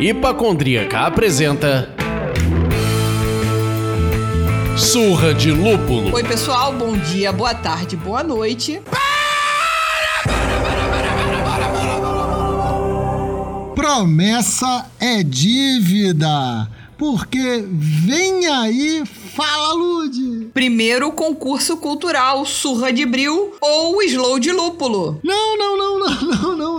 [0.00, 1.94] Hipacondríaca apresenta
[4.76, 6.14] Surra de Lúpulo.
[6.14, 8.80] Oi, pessoal, bom dia, boa tarde, boa noite.
[13.74, 19.02] Promessa é dívida, porque vem aí,
[19.38, 20.50] fala Lude.
[20.52, 25.20] Primeiro concurso cultural Surra de Bril ou Slow de Lúpulo.
[25.22, 26.77] Não, não, não, não, não, não,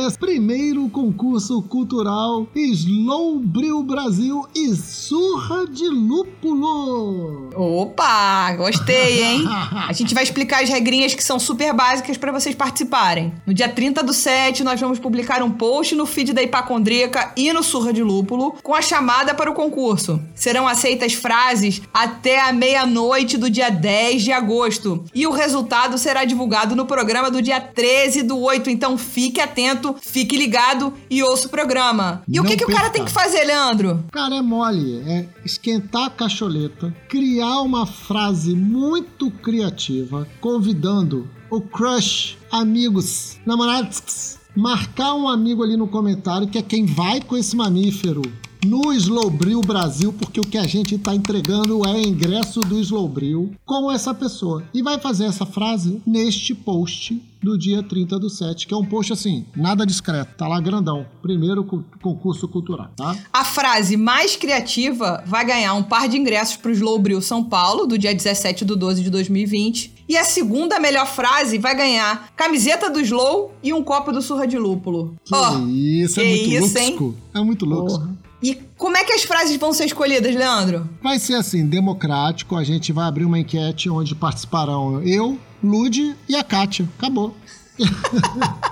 [0.00, 7.50] É primeiro concurso cultural Slow Bril Brasil e Surra de Lúpulo.
[7.54, 9.44] Opa, gostei, hein?
[9.88, 13.32] A gente vai explicar as regrinhas que são super básicas para vocês participarem.
[13.46, 17.52] No dia 30 do 7, nós vamos publicar um post no feed da Hipacondríaca e
[17.52, 20.20] no Surra de Lúpulo com a chamada para o concurso.
[20.34, 25.04] Serão aceitas frases até a meia-noite do dia 10 de agosto.
[25.14, 28.70] E o resultado será divulgado no programa do dia 13 do 8.
[28.70, 32.22] Então fique atento, fique ligado e ouça o programa.
[32.28, 34.04] E o Não que, que o cara tem que fazer, Leandro?
[34.12, 35.00] Cara, é mole.
[35.06, 45.14] É esquentar a cacholeta, criar uma frase muito criativa, convidando o crush, amigos, namorados, marcar
[45.14, 48.22] um amigo ali no comentário que é quem vai com esse mamífero
[48.64, 53.90] no Slowbril Brasil, porque o que a gente está entregando é ingresso do Slowbril com
[53.90, 54.62] essa pessoa.
[54.74, 58.84] E vai fazer essa frase neste post do dia 30 do 7, que é um
[58.84, 61.06] post assim, nada discreto, tá lá grandão.
[61.22, 63.16] Primeiro cu- concurso cultural, tá?
[63.32, 67.42] A frase mais criativa vai ganhar um par de ingressos para o Slow Bril São
[67.42, 69.90] Paulo, do dia 17 do 12 de 2020.
[70.06, 74.46] E a segunda melhor frase vai ganhar camiseta do Slow e um copo do Surra
[74.46, 75.14] de Lúpulo.
[75.24, 77.14] Que Ó, isso, é que muito isso, hein?
[77.32, 78.06] É muito luxo.
[78.42, 80.88] E como é que as frases vão ser escolhidas, Leandro?
[81.02, 82.56] Vai ser assim, democrático.
[82.56, 86.88] A gente vai abrir uma enquete onde participarão eu, Lude e a Kátia.
[86.98, 87.34] Acabou.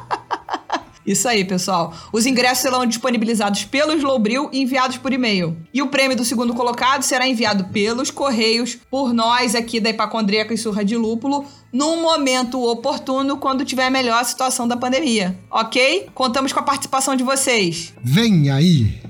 [1.08, 1.94] Isso aí, pessoal.
[2.12, 5.56] Os ingressos serão disponibilizados pelo Slowbril e enviados por e-mail.
[5.72, 10.52] E o prêmio do segundo colocado será enviado pelos Correios, por nós aqui da Hipacondríaca
[10.52, 15.38] e Surra de Lúpulo, num momento oportuno, quando tiver a melhor situação da pandemia.
[15.50, 16.10] Ok?
[16.14, 17.94] Contamos com a participação de vocês.
[18.04, 19.07] Vem aí.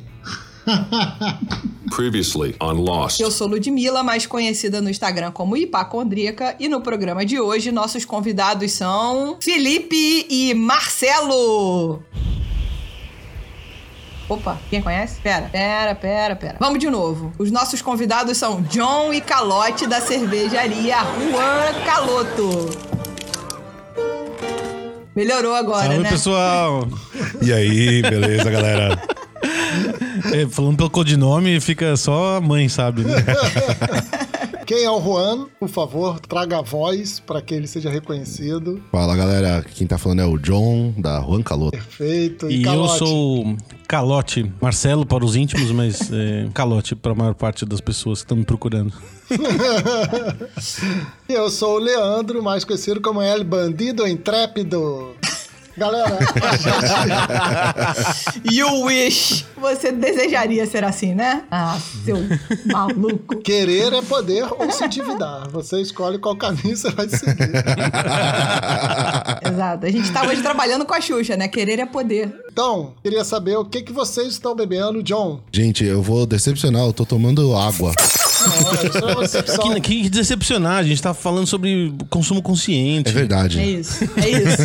[1.94, 3.20] Previously on Lost.
[3.20, 8.04] Eu sou Ludmilla, mais conhecida no Instagram como Hipacondríaca, e no programa de hoje nossos
[8.04, 12.02] convidados são Felipe e Marcelo.
[14.28, 15.18] Opa, quem conhece?
[15.22, 16.56] Pera, pera, pera, pera.
[16.60, 17.32] Vamos de novo.
[17.38, 22.68] Os nossos convidados são John e Calote da cervejaria Juan Caloto.
[25.16, 26.10] Melhorou agora, Salve, né?
[26.10, 26.86] pessoal!
[27.42, 29.02] E aí, beleza, galera?
[30.32, 33.02] É, falando pelo codinome, fica só a mãe, sabe?
[33.02, 33.14] Né?
[34.68, 38.82] Quem é o Juan, por favor, traga a voz para que ele seja reconhecido.
[38.92, 39.64] Fala, galera.
[39.74, 41.78] Quem tá falando é o John, da Juan Caloto.
[41.78, 42.50] Perfeito.
[42.50, 42.98] E eu Calote?
[42.98, 43.56] sou
[43.88, 48.26] Calote, Marcelo para os íntimos, mas é, Calote para a maior parte das pessoas que
[48.26, 48.92] estão me procurando.
[51.26, 55.16] E eu sou o Leandro, mais conhecido como El Bandido Intrépido.
[55.78, 56.18] Galera.
[58.50, 59.44] You wish.
[59.56, 61.44] Você desejaria ser assim, né?
[61.50, 62.16] Ah, seu
[62.66, 63.36] maluco.
[63.36, 65.48] querer é poder ou se endividar.
[65.50, 67.52] Você escolhe qual caminho você vai seguir.
[69.52, 69.86] Exato.
[69.86, 71.48] A gente tá hoje trabalhando com a Xuxa, né?
[71.48, 72.34] Querer é poder.
[72.50, 75.40] Então, queria saber o que, que vocês estão bebendo, John.
[75.52, 77.92] Gente, eu vou decepcionar, eu tô tomando água.
[79.82, 83.08] Que, que decepcionar, a gente tá falando sobre consumo consciente.
[83.08, 83.58] É verdade.
[83.58, 84.04] É isso.
[84.16, 84.62] É isso.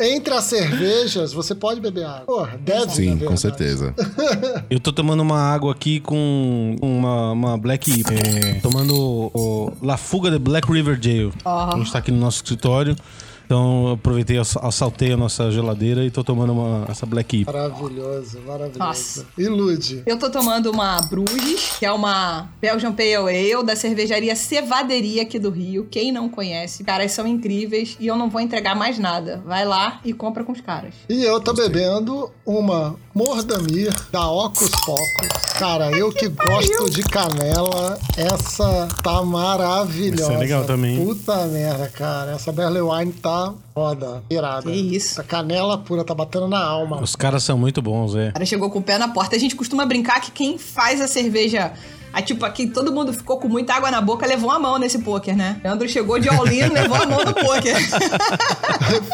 [0.00, 2.24] Entre as cervejas, você pode beber água.
[2.26, 3.94] Porra, deve Sim, com certeza.
[4.70, 8.14] Eu tô tomando uma água aqui com uma, uma Black IPA.
[8.14, 11.32] É, tomando o La Fuga de Black River Jail.
[11.44, 12.96] A gente tá aqui no nosso escritório.
[13.46, 17.52] Então eu aproveitei, ass- assaltei a nossa geladeira e tô tomando uma, essa Black IPA.
[17.52, 18.78] Maravilhoso, maravilhoso.
[18.78, 19.26] Nossa.
[19.38, 20.02] Ilude.
[20.04, 25.38] Eu tô tomando uma Bruges, que é uma Belgian Pale Ale da cervejaria Cevaderia aqui
[25.38, 25.86] do Rio.
[25.88, 29.40] Quem não conhece, caras são incríveis e eu não vou entregar mais nada.
[29.46, 30.94] Vai lá e compra com os caras.
[31.08, 35.28] E eu tô bebendo uma Mordamir da Ocus Pocos.
[35.58, 40.24] Cara, eu que gosto de canela, essa tá maravilhosa.
[40.24, 41.02] Essa é legal também.
[41.02, 42.32] Puta merda, cara.
[42.32, 44.70] Essa Barley Wine tá foda, irada.
[44.70, 45.12] Que isso.
[45.12, 47.00] Essa canela pura tá batendo na alma.
[47.00, 48.28] Os caras são muito bons, é.
[48.28, 49.34] O cara chegou com o pé na porta.
[49.34, 51.72] A gente costuma brincar que quem faz a cerveja.
[52.12, 54.98] A, tipo, aqui todo mundo ficou com muita água na boca, levou a mão nesse
[54.98, 55.58] poker, né?
[55.64, 57.76] Leandro chegou de all-in, levou a mão no poker.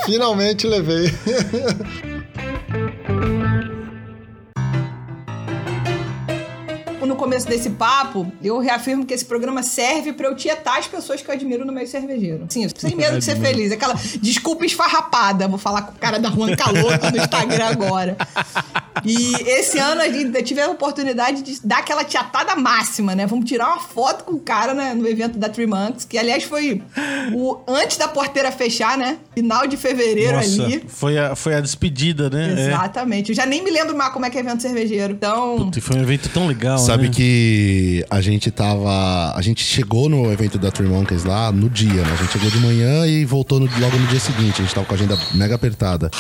[0.07, 1.15] Finalmente levei.
[7.23, 11.23] começo começo desse papo, eu reafirmo que esse programa serve pra eu tietar as pessoas
[11.23, 12.47] que eu admiro no meio cervejeiro.
[12.49, 13.73] Sim, sem medo de ser feliz.
[13.73, 15.49] Aquela desculpa esfarrapada.
[15.49, 18.17] Vou falar com o cara da Juan Caloto no Instagram agora.
[19.05, 23.27] E esse ano a gente tive a oportunidade de dar aquela tietada máxima, né?
[23.27, 26.45] Vamos tirar uma foto com o cara né, no evento da Three Monks, que aliás
[26.45, 26.83] foi
[27.33, 29.19] o antes da porteira fechar, né?
[29.35, 30.85] Final de fevereiro Nossa, ali.
[30.87, 32.55] Foi a, foi a despedida, né?
[32.57, 32.67] É.
[32.67, 33.31] Exatamente.
[33.31, 35.15] Eu já nem me lembro mais como é que é evento cervejeiro.
[35.15, 37.12] Então, Puta, foi um evento tão legal, Sabe né?
[37.13, 39.33] Que a gente tava.
[39.37, 42.13] A gente chegou no evento da Three Monkeys lá no dia, né?
[42.13, 44.61] A gente chegou de manhã e voltou no- logo no dia seguinte.
[44.61, 46.11] A gente tava com a agenda mega apertada.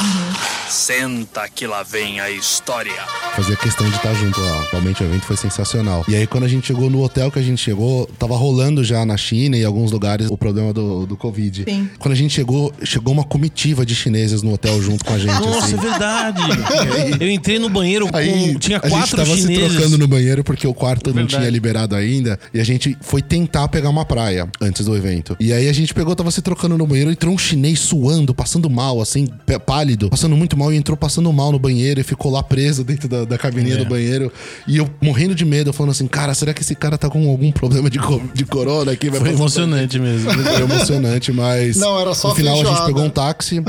[0.72, 2.94] Senta que lá vem a história.
[3.36, 4.66] Fazia questão de estar junto lá.
[4.70, 6.02] Realmente o evento foi sensacional.
[6.08, 9.04] E aí, quando a gente chegou no hotel que a gente chegou, tava rolando já
[9.04, 11.64] na China e em alguns lugares o problema do, do Covid.
[11.69, 11.90] Sim.
[11.98, 15.28] Quando a gente chegou, chegou uma comitiva de chineses no hotel junto com a gente.
[15.34, 15.74] Nossa, assim.
[15.74, 16.40] é verdade.
[17.20, 18.16] Eu entrei no banheiro com.
[18.16, 19.72] Aí tinha a gente quatro tava chineses.
[19.72, 22.40] se trocando no banheiro porque o quarto não tinha liberado ainda.
[22.54, 25.36] E a gente foi tentar pegar uma praia antes do evento.
[25.38, 28.70] E aí a gente pegou, tava se trocando no banheiro, entrou um chinês suando, passando
[28.70, 32.31] mal, assim, pé- pálido, passando muito mal e entrou passando mal no banheiro e ficou
[32.31, 33.79] lá preso dentro da, da cabininha É.
[33.79, 34.31] do banheiro.
[34.69, 37.50] E eu morrendo de medo, falando assim, cara, será que esse cara tá com algum
[37.50, 39.09] problema de, co- de corona aqui?
[39.09, 40.31] Vai Foi emocionante mesmo.
[40.31, 41.76] Foi emocionante, mas.
[41.76, 42.87] Não, era só No final a gente feijoada.
[42.87, 43.62] pegou um táxi,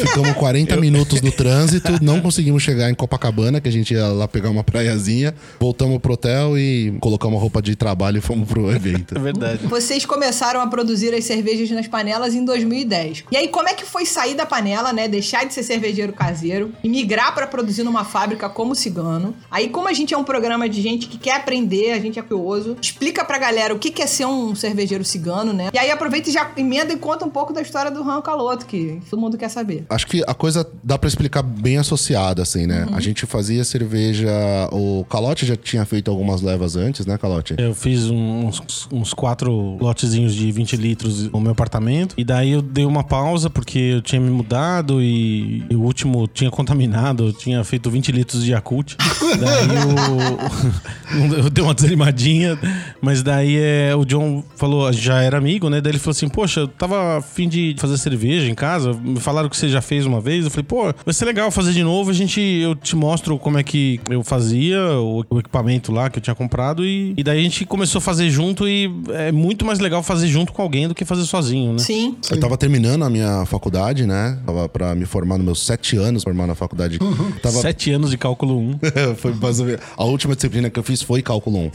[0.00, 4.26] ficamos 40 minutos no trânsito, não conseguimos chegar em Copacabana, que a gente ia lá
[4.26, 5.34] pegar uma praiazinha.
[5.60, 9.16] Voltamos pro hotel e colocamos roupa de trabalho e fomos pro evento.
[9.16, 9.66] É verdade.
[9.66, 13.24] Vocês começaram a produzir as cervejas nas panelas em 2010.
[13.30, 15.06] E aí, como é que foi sair da panela, né?
[15.08, 19.34] Deixar de ser cervejeiro caseiro e migrar pra produzir numa fábrica como cigano?
[19.50, 22.22] Aí, como a gente é um programa de gente que quer aprender, a gente é
[22.22, 25.70] curioso, explica pra galera o que é ser um cervejeiro cigano, né?
[25.72, 28.66] E aí, aproveita e já emenda e conta um pouco da história do Ran Caloto,
[28.66, 29.84] que todo mundo quer saber.
[29.88, 32.86] Acho que a coisa dá pra explicar bem associada, assim, né?
[32.92, 34.30] A gente fazia cerveja.
[34.72, 37.54] O Calote já tinha feito algumas levas antes, né, Calote?
[37.58, 42.14] Eu fiz uns, uns quatro lotezinhos de 20 litros no meu apartamento.
[42.18, 46.23] E daí eu dei uma pausa porque eu tinha me mudado e, e o último
[46.26, 47.28] tinha contaminado.
[47.28, 48.96] Eu tinha feito 20 litros de Yakult.
[49.40, 52.58] daí eu, eu dei uma desanimadinha.
[53.00, 55.80] Mas daí é, o John falou, já era amigo, né?
[55.80, 58.92] Daí ele falou assim: Poxa, eu tava afim de fazer cerveja em casa.
[58.92, 60.44] Me falaram que você já fez uma vez.
[60.44, 62.10] Eu falei, pô, vai ser legal fazer de novo.
[62.10, 66.18] A gente, eu te mostro como é que eu fazia, o, o equipamento lá que
[66.18, 66.84] eu tinha comprado.
[66.84, 68.68] E, e daí a gente começou a fazer junto.
[68.68, 71.78] E é muito mais legal fazer junto com alguém do que fazer sozinho, né?
[71.78, 72.16] Sim.
[72.30, 74.38] Eu tava terminando a minha faculdade, né?
[74.44, 76.98] Tava pra me formar nos meus sete anos, formar na faculdade.
[77.42, 78.78] Tava Sete anos de cálculo 1.
[79.16, 81.70] foi mais ou menos- A última disciplina que eu fiz foi cálculo 1.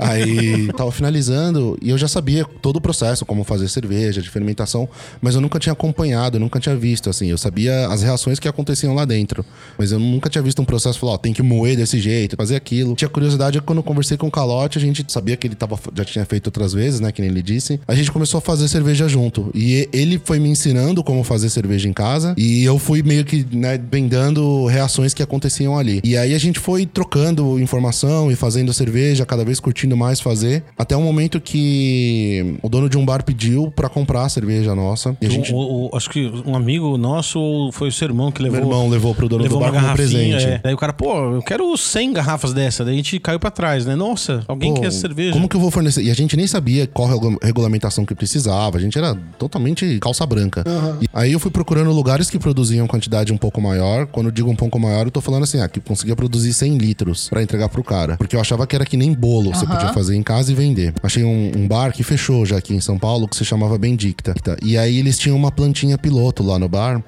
[0.00, 4.88] Aí tava finalizando e eu já sabia todo o processo, como fazer cerveja, de fermentação,
[5.20, 7.26] mas eu nunca tinha acompanhado, eu nunca tinha visto, assim.
[7.28, 9.44] Eu sabia as reações que aconteciam lá dentro,
[9.78, 12.56] mas eu nunca tinha visto um processo falar, ó, tem que moer desse jeito, fazer
[12.56, 12.94] aquilo.
[12.94, 16.04] Tinha curiosidade quando eu conversei com o Calote, a gente sabia que ele tava, já
[16.04, 17.80] tinha feito outras vezes, né, que nem ele disse.
[17.86, 21.88] A gente começou a fazer cerveja junto e ele foi me ensinando como fazer cerveja
[21.88, 26.00] em casa e eu fui meio que, né, vendando reações que aconteciam ali.
[26.04, 30.64] E aí a gente foi trocando informação e fazendo cerveja, cada vez curtindo mais fazer,
[30.78, 35.16] até o momento que o dono de um bar pediu pra comprar a cerveja nossa.
[35.20, 38.30] E a gente, O- o- acho que um amigo nosso ou foi o seu irmão
[38.30, 38.58] que levou.
[38.60, 40.44] meu irmão levou pro dono levou do bar como presente.
[40.44, 40.60] é.
[40.62, 42.84] Daí o cara, pô, eu quero 100 garrafas dessa.
[42.84, 43.94] Daí a gente caiu pra trás, né?
[43.94, 45.32] Nossa, alguém Pô, quer cerveja.
[45.32, 46.02] Como que eu vou fornecer?
[46.02, 48.76] E a gente nem sabia qual regu- regulamentação que precisava.
[48.76, 50.64] A gente era totalmente calça branca.
[51.00, 54.06] E aí eu fui procurando lugares que produziam quantidade um pouco maior.
[54.06, 56.78] Quando eu digo um pouco maior, eu tô falando assim, ah, que conseguia produzir 100
[56.78, 58.16] litros pra entregar pro cara.
[58.16, 59.74] Porque eu achava que era que nem bolo, você Aham.
[59.74, 60.92] podia fazer em casa e vender.
[61.02, 64.34] Achei um, um bar que fechou já aqui em São Paulo, que se chamava Bendicta.
[64.62, 67.02] E aí eles tinham uma plantinha piloto lá no bar.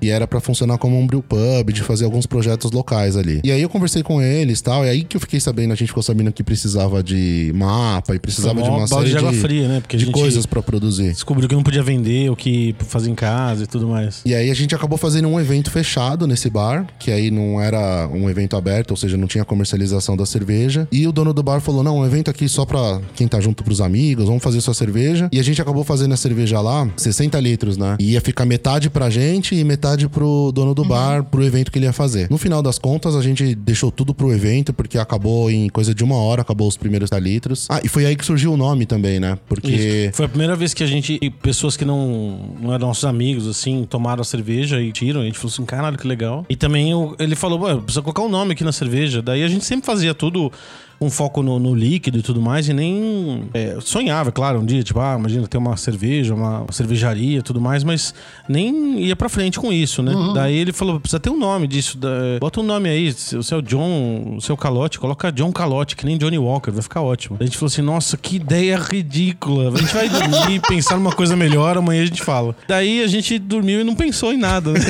[0.00, 3.40] E era pra funcionar como um brew pub, de fazer alguns projetos locais ali.
[3.44, 4.84] E aí eu conversei com eles e tal.
[4.84, 8.18] E aí que eu fiquei sabendo, a gente ficou sabendo que precisava de mapa e
[8.18, 9.80] precisava Foi de uma série de água de, fria, né?
[9.80, 11.10] Porque de coisas pra produzir.
[11.10, 14.22] Descobriu que não podia vender, o que fazer em casa e tudo mais.
[14.24, 18.08] E aí a gente acabou fazendo um evento fechado nesse bar, que aí não era
[18.12, 20.88] um evento aberto, ou seja, não tinha comercialização da cerveja.
[20.90, 23.62] E o dono do bar falou: "Não, um evento aqui só pra quem tá junto
[23.62, 25.28] pros amigos, vamos fazer sua cerveja".
[25.32, 27.96] E a gente acabou fazendo a cerveja lá, 60 litros, né?
[28.00, 31.78] E ia ficar metade pra gente e metade pro dono do bar, pro evento que
[31.78, 32.28] ele ia fazer.
[32.30, 36.02] No final das contas, a gente deixou tudo pro evento, porque acabou em coisa de
[36.02, 37.66] uma hora, acabou os primeiros 10 litros.
[37.68, 39.38] Ah, e foi aí que surgiu o nome também, né?
[39.48, 40.16] Porque Isso.
[40.16, 43.84] Foi a primeira vez que a gente, pessoas que não, não eram nossos amigos, assim,
[43.88, 45.20] tomaram a cerveja e tiram.
[45.20, 46.46] A gente falou assim, caralho, que legal.
[46.48, 49.20] E também ele falou, "Ué, precisa colocar um nome aqui na cerveja.
[49.20, 50.52] Daí a gente sempre fazia tudo
[51.00, 54.82] com foco no, no líquido e tudo mais, e nem é, sonhava, claro, um dia,
[54.82, 58.12] tipo, ah, imagina ter uma cerveja, uma cervejaria e tudo mais, mas
[58.46, 60.12] nem ia pra frente com isso, né?
[60.34, 63.62] Daí ele falou, precisa ter um nome disso, da- bota um nome aí, o seu
[63.62, 67.38] John, o seu Calote, coloca John Calote, que nem Johnny Walker, vai ficar ótimo.
[67.40, 71.34] A gente falou assim, nossa, que ideia ridícula, a gente vai dormir, pensar numa coisa
[71.34, 72.54] melhor, amanhã a gente fala.
[72.68, 74.80] Daí a gente dormiu e não pensou em nada, né?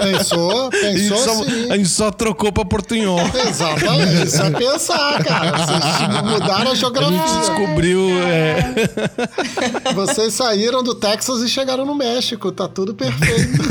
[0.00, 1.70] Pensou, A gente, pensou só, sim.
[1.72, 3.18] a gente só trocou pra Portunhol.
[3.48, 5.56] Exatamente, isso é pensar, cara.
[5.58, 7.40] Vocês mudaram a A gente geografia.
[7.40, 8.00] descobriu.
[8.22, 8.58] é,
[9.94, 12.50] Vocês saíram do Texas e chegaram no México.
[12.52, 13.62] Tá tudo perfeito.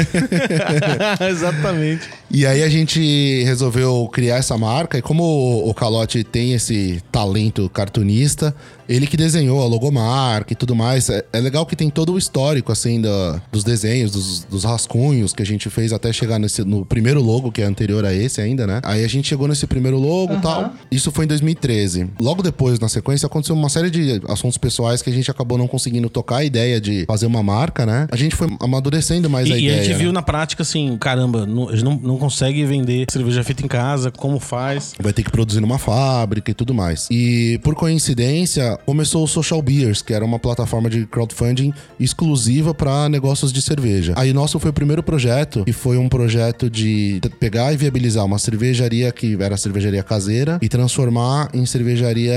[1.30, 2.10] Exatamente.
[2.30, 4.98] E aí a gente resolveu criar essa marca.
[4.98, 5.24] E como
[5.68, 8.54] o, Calote tem esse talento cartunista,
[8.90, 11.10] ele que desenhou a logomarca e tudo mais.
[11.10, 15.32] É, é legal que tem todo o histórico, assim, da- dos desenhos, dos, dos rascunhos
[15.34, 18.42] que a gente fez até chegar nesse, no primeiro logo, que é anterior a esse
[18.42, 18.82] ainda, né?
[18.84, 20.74] Aí a gente chegou nesse primeiro logo e tal.
[20.92, 22.10] Isso foi em 2013.
[22.20, 25.68] Logo depois, na sequência, aconteceu uma série de assuntos pessoais que a gente acabou não
[25.68, 28.08] conseguindo tocar a ideia de fazer uma marca, né?
[28.12, 29.80] A gente foi amadurecendo mais E, a e ideia.
[29.80, 30.00] a gente né?
[30.00, 34.40] viu na prática assim, caramba, não, não, não consegue vender cerveja feita em casa, como
[34.40, 34.96] faz?
[35.00, 37.08] Vai ter que produzir numa fábrica e tudo mais.
[37.12, 43.08] E por coincidência, começou o Social Beers, que era uma plataforma de crowdfunding exclusiva para
[43.08, 44.14] negócios de cerveja.
[44.18, 48.40] Aí nosso foi o primeiro projeto, que foi um projeto de pegar e viabilizar uma
[48.40, 52.36] cervejaria que era cervejaria caseira e transformar em cervejaria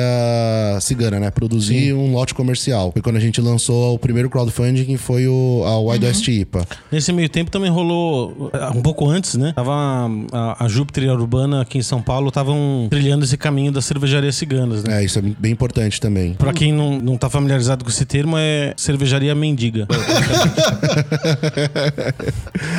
[0.80, 1.30] cigana, né?
[1.30, 2.92] Produzir um lote comercial.
[2.92, 6.66] Foi quando a gente lançou o primeiro crowdfunding, que foi o a Wild West IPA.
[6.92, 9.52] Nesse meio tempo também rolou, eh, um pouco antes, né?
[9.54, 13.72] Tava a, a Júpiter e a Urbana aqui em São Paulo estavam trilhando esse caminho
[13.72, 15.00] das cervejarias ciganas, né?
[15.00, 16.34] É, isso é bem importante também.
[16.34, 19.86] Pra quem não, não tá familiarizado com esse termo, é cervejaria mendiga.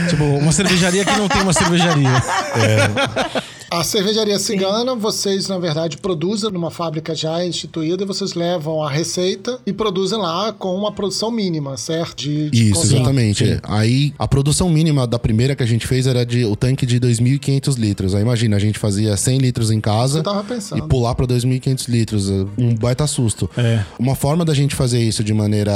[0.09, 2.09] tipo, uma cervejaria que não tem uma cervejaria.
[3.71, 8.89] A cervejaria cigana, vocês, na verdade, produzem numa fábrica já instituída e vocês levam a
[8.91, 12.17] receita e produzem lá com uma produção mínima, certo?
[12.17, 12.95] De, de Isso, consumo.
[12.97, 13.59] exatamente.
[13.63, 16.99] Aí a produção mínima da primeira que a gente fez era de o tanque de
[16.99, 18.13] 2.500 litros.
[18.13, 20.83] Aí imagina, a gente fazia 100 litros em casa Eu tava pensando.
[20.83, 22.29] e pular para 2.500 litros.
[22.57, 23.49] Um baita susto.
[23.55, 23.85] É.
[23.97, 25.71] Uma forma da gente fazer isso de maneira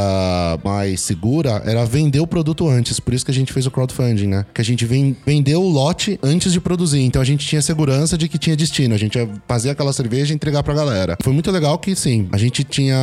[0.66, 3.00] mais segura era vender o produto antes.
[3.00, 4.46] Por isso que a gente fez o crowdfunding, né?
[4.54, 7.00] Que a gente ven- vendeu o lote antes de produzir.
[7.00, 7.85] Então a gente tinha segurança
[8.18, 8.96] de que tinha destino.
[8.96, 11.18] A gente ia fazer aquela cerveja e entregar pra galera.
[11.22, 12.98] Foi muito legal que, sim, a gente tinha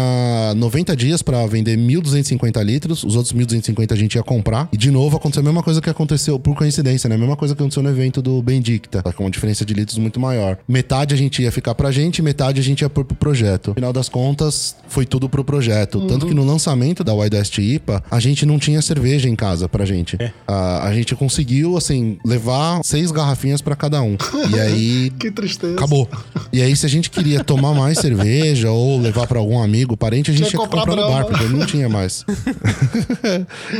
[0.56, 3.04] 90 dias pra vender 1.250 litros.
[3.04, 4.68] Os outros 1.250 a gente ia comprar.
[4.72, 7.14] E de novo aconteceu a mesma coisa que aconteceu por coincidência, né?
[7.14, 9.12] A mesma coisa que aconteceu no evento do Bendicta, tá?
[9.12, 10.58] com uma diferença de litros muito maior.
[10.66, 13.68] Metade a gente ia ficar pra gente, metade a gente ia pôr pro projeto.
[13.68, 16.00] No final das contas, foi tudo pro projeto.
[16.06, 19.68] Tanto que no lançamento da Wild West IPA, a gente não tinha cerveja em casa
[19.68, 20.18] pra gente.
[20.46, 24.16] A, a gente conseguiu, assim, levar seis garrafinhas pra cada um.
[24.52, 24.71] E aí.
[25.18, 25.74] Que tristeza.
[25.74, 26.08] Acabou.
[26.52, 30.30] E aí, se a gente queria tomar mais cerveja ou levar pra algum amigo, parente,
[30.30, 32.24] a gente Tinha tinha que comprar no bar, porque não tinha mais.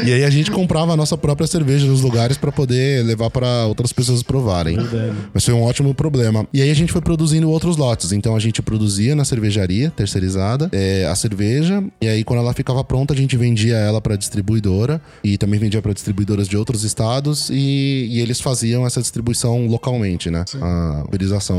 [0.05, 3.67] e aí a gente comprava a nossa própria cerveja nos lugares pra poder levar pra
[3.67, 4.77] outras pessoas provarem.
[5.33, 6.47] Mas foi um ótimo problema.
[6.53, 8.13] E aí a gente foi produzindo outros lotes.
[8.13, 11.83] Então a gente produzia na cervejaria terceirizada é, a cerveja.
[12.01, 15.01] E aí, quando ela ficava pronta, a gente vendia ela pra distribuidora.
[15.23, 17.51] E também vendia pra distribuidoras de outros estados.
[17.51, 20.45] E, e eles faziam essa distribuição localmente, né?
[20.61, 20.82] A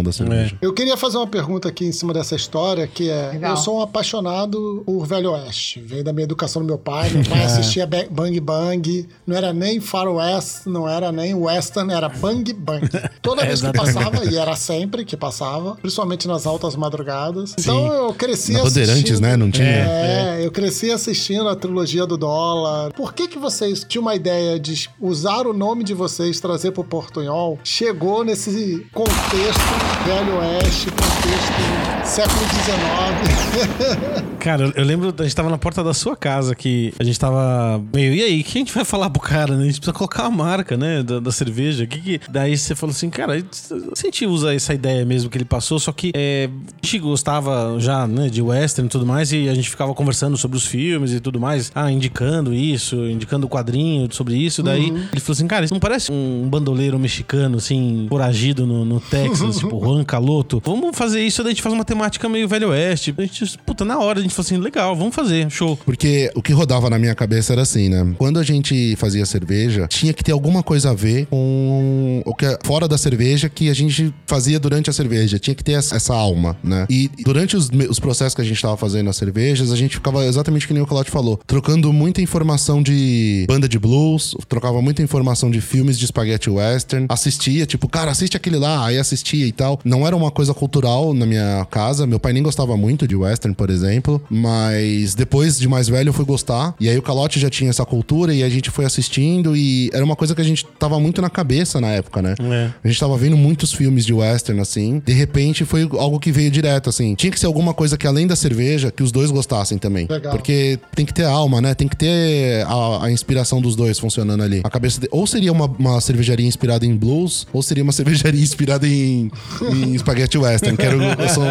[0.03, 0.55] da cerveja.
[0.61, 3.31] Eu queria fazer uma pergunta aqui em cima dessa história, que é...
[3.33, 3.51] Legal.
[3.51, 5.79] Eu sou um apaixonado por Velho Oeste.
[5.81, 7.09] Veio da minha educação do meu pai.
[7.09, 9.07] Meu pai assistia Ba- Bang Bang.
[9.25, 12.87] Não era nem Far West, não era nem Western, era Bang Bang.
[13.21, 17.53] Toda vez que passava, e era sempre que passava, principalmente nas altas madrugadas.
[17.57, 19.37] Então eu cresci Na assistindo- né?
[19.37, 19.65] Não tinha.
[19.67, 22.91] É, eu cresci assistindo a trilogia do dólar.
[22.93, 26.83] Por que que vocês tinham uma ideia de usar o nome de vocês, trazer pro
[26.83, 27.59] Portunhol?
[27.63, 29.59] Chegou nesse contexto
[30.05, 34.33] Velho Oeste, contexto século XIX.
[34.39, 37.81] Cara, eu- lembro, a gente tava na porta da sua casa que a gente tava
[37.93, 39.63] meio, e aí, o que a gente vai falar pro cara, né?
[39.63, 41.87] A gente precisa colocar a marca, né, da, da cerveja.
[41.87, 42.19] Que que...
[42.29, 45.79] Daí você falou assim, cara, se a gente usa essa ideia mesmo que ele passou,
[45.79, 49.53] só que é, a gente gostava já, né, de western e tudo mais, e a
[49.53, 54.13] gente ficava conversando sobre os filmes e tudo mais, ah, indicando isso, indicando o quadrinho
[54.13, 54.61] sobre isso.
[54.61, 58.92] Daí ele falou assim, cara, isso não parece um bandoleiro mexicano, assim, foragido no, no
[58.99, 60.61] Texas, tipo, Juan Caloto.
[60.63, 63.13] Vamos fazer isso, daí a gente faz uma temática meio velho oeste.
[63.17, 65.77] A gente, puta, na hora a gente falou assim, legal, vamos fazer, show.
[65.85, 68.13] Porque o que rodava na minha cabeça era assim, né?
[68.17, 72.45] Quando a gente fazia cerveja, tinha que ter alguma coisa a ver com o que
[72.45, 75.39] é fora da cerveja que a gente fazia durante a cerveja.
[75.39, 76.85] Tinha que ter essa essa alma, né?
[76.89, 80.25] E durante os, os processos que a gente tava fazendo nas cervejas, a gente ficava
[80.25, 85.01] exatamente que nem o Calote falou, trocando muita informação de banda de blues, trocava muita
[85.01, 89.45] informação de filmes de spaghetti western, assistia, tipo, cara, assiste aquele lá, ah, aí assistia
[89.45, 89.79] e tal.
[89.83, 92.05] Não era uma coisa cultural na minha casa.
[92.07, 94.21] Meu pai nem gostava muito de western, por exemplo.
[94.29, 96.75] Mas depois de mais velho eu fui gostar.
[96.79, 99.55] E aí o Calote já tinha essa cultura e a gente foi assistindo.
[99.55, 102.35] E era uma coisa que a gente tava muito na cabeça na época, né?
[102.39, 102.69] É.
[102.83, 105.01] A gente tava vendo muitos filmes de western, assim.
[105.05, 107.15] De repente foi algo que veio direto, assim.
[107.15, 110.07] Tinha que ser alguma coisa que além da cerveja, que os dois gostassem também.
[110.09, 110.33] Legal.
[110.33, 111.73] Porque tem que ter alma, né?
[111.73, 114.61] Tem que ter a, a inspiração dos dois funcionando ali.
[114.63, 118.41] A cabeça de- Ou seria uma, uma cervejaria inspirada em blues, ou seria uma cervejaria
[118.41, 119.31] inspirada em,
[119.71, 120.77] em spaghetti western.
[120.77, 121.43] Que era, o- são,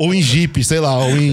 [0.00, 1.32] ou em jeep, sei lá, ou em,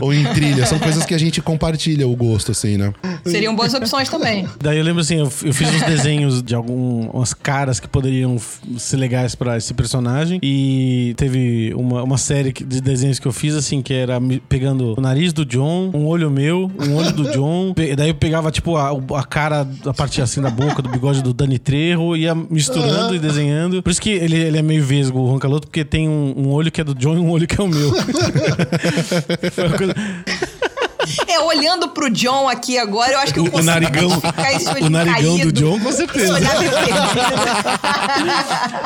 [0.00, 0.66] ou em trilha.
[0.66, 2.92] São coisas que a gente compartilha o gosto, assim, né?
[3.24, 4.46] Seriam boas opções também.
[4.60, 8.36] Daí eu lembro assim, eu, eu fiz uns desenhos de algumas caras que poderiam
[8.78, 10.38] ser legais pra esse personagem.
[10.42, 15.00] E teve uma, uma série de desenhos que eu fiz, assim, que era pegando o
[15.00, 17.74] nariz do John, um olho meu, um olho do John.
[17.96, 21.32] Daí eu pegava, tipo, a, a cara, a parte assim da boca, do bigode do
[21.32, 23.82] Dani Trejo, ia misturando e desenhando.
[23.82, 26.70] Por isso que ele, ele é meio vesgo, o Roncaloto, porque tem um, um olho
[26.70, 27.92] que é do John e um olho que é o meu.
[29.52, 29.94] Foi uma coisa-
[31.26, 34.52] É, olhando pro John aqui agora, eu acho que eu O- o consigo narigão- identificar
[34.52, 36.38] esse olho o narigão caído, do John, com certeza.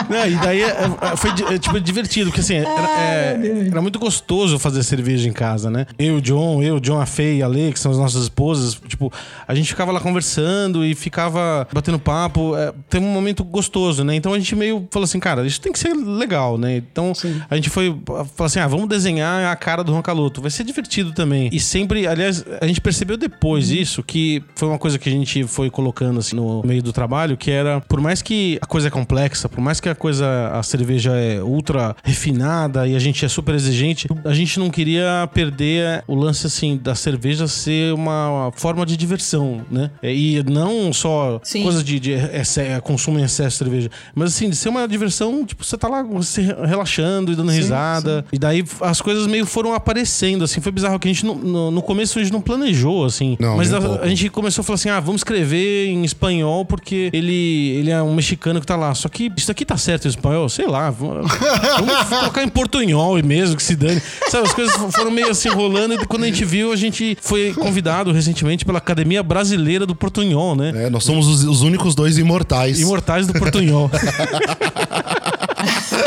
[0.09, 0.67] Não, e daí é,
[1.13, 5.33] é, foi é, tipo, divertido, porque assim, era, é, era muito gostoso fazer cerveja em
[5.33, 5.87] casa, né?
[5.99, 8.75] Eu, o John, eu, John, a Fê e a Lê, que são as nossas esposas,
[8.89, 9.13] tipo,
[9.47, 12.57] a gente ficava lá conversando e ficava batendo papo.
[12.57, 14.15] É, tem um momento gostoso, né?
[14.15, 16.77] Então a gente meio falou assim, cara, isso tem que ser legal, né?
[16.77, 17.13] Então
[17.51, 21.13] a gente foi falou assim, ah, vamos desenhar a cara do Roncaloto, vai ser divertido
[21.13, 21.49] também.
[21.53, 25.45] E sempre, aliás, a gente percebeu depois isso, que foi uma coisa que a gente
[25.45, 28.91] foi colocando assim no meio do trabalho, que era, por mais que a coisa é
[28.91, 33.29] complexa, por mais que a coisa, a cerveja é ultra refinada e a gente é
[33.29, 38.85] super exigente, a gente não queria perder o lance assim da cerveja ser uma forma
[38.87, 39.91] de diversão, né?
[40.03, 41.63] E não só Sim.
[41.63, 45.45] coisa de, de exce- consumo em excesso de cerveja, mas assim, de ser uma diversão,
[45.45, 48.25] tipo, você tá lá você relaxando e dando risada.
[48.33, 51.71] E daí as coisas meio foram aparecendo, assim, foi bizarro que a gente não- no,
[51.71, 53.37] no começo a gente não planejou, assim.
[53.41, 57.09] Não, mas a, a gente começou a falar assim: ah, vamos escrever em espanhol porque
[57.13, 58.95] ele, ele é um mexicano que tá lá.
[58.95, 60.49] Só que isso aqui tá certo em espanhol?
[60.49, 60.91] Sei lá.
[60.91, 61.31] Vamos
[62.09, 64.03] colocar em portunhol e mesmo que se dane.
[64.29, 67.55] Sabe, as coisas foram meio assim rolando e quando a gente viu, a gente foi
[67.55, 70.73] convidado recentemente pela Academia Brasileira do Portunhol, né?
[70.87, 72.79] É, nós somos os, os únicos dois imortais.
[72.79, 73.91] Imortais do Portunhol.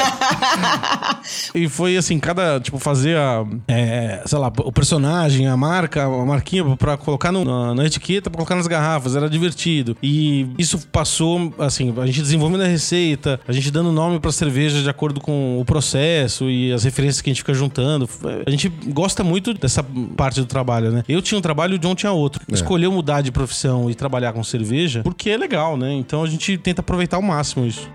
[1.53, 6.25] e foi assim, cada, tipo, fazer a, é, sei lá, o personagem, a marca, a
[6.25, 9.95] marquinha pra colocar no- na, na etiqueta, pra colocar nas garrafas, era divertido.
[10.01, 14.81] E isso passou, assim, a gente desenvolvendo a receita, a gente dando nome pra cerveja
[14.81, 18.07] de acordo com o processo e as referências que a gente fica juntando.
[18.45, 19.83] A gente gosta muito dessa
[20.15, 21.03] parte do trabalho, né?
[21.07, 22.41] Eu tinha um trabalho e o John tinha outro.
[22.51, 25.93] Escolheu mudar de profissão e trabalhar com cerveja porque é legal, né?
[25.93, 27.89] Então a gente tenta aproveitar ao máximo isso.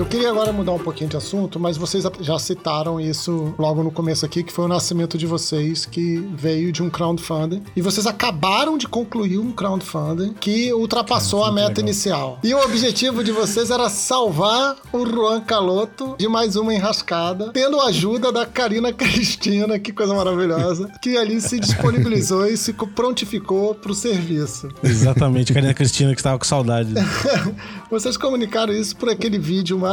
[0.00, 3.90] Eu queria agora mudar um pouquinho de assunto, mas vocês já citaram isso logo no
[3.90, 7.62] começo aqui, que foi o nascimento de vocês, que veio de um crowdfunding.
[7.76, 12.38] E vocês acabaram de concluir um crowdfunding que ultrapassou a meta inicial.
[12.42, 17.78] E o objetivo de vocês era salvar o Juan Caloto de mais uma enrascada, tendo
[17.78, 23.74] a ajuda da Karina Cristina, que coisa maravilhosa, que ali se disponibilizou e se prontificou
[23.74, 24.70] pro serviço.
[24.82, 26.94] Exatamente, Karina Cristina que estava com saudade.
[27.90, 29.89] Vocês comunicaram isso por aquele vídeo maravilhoso,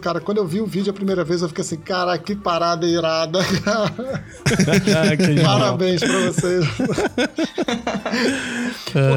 [0.00, 0.20] cara.
[0.20, 3.40] Quando eu vi o vídeo a primeira vez, eu fiquei assim, cara, que parada irada,
[3.64, 4.24] cara.
[5.16, 5.42] Que.
[5.42, 6.64] Parabéns pra vocês.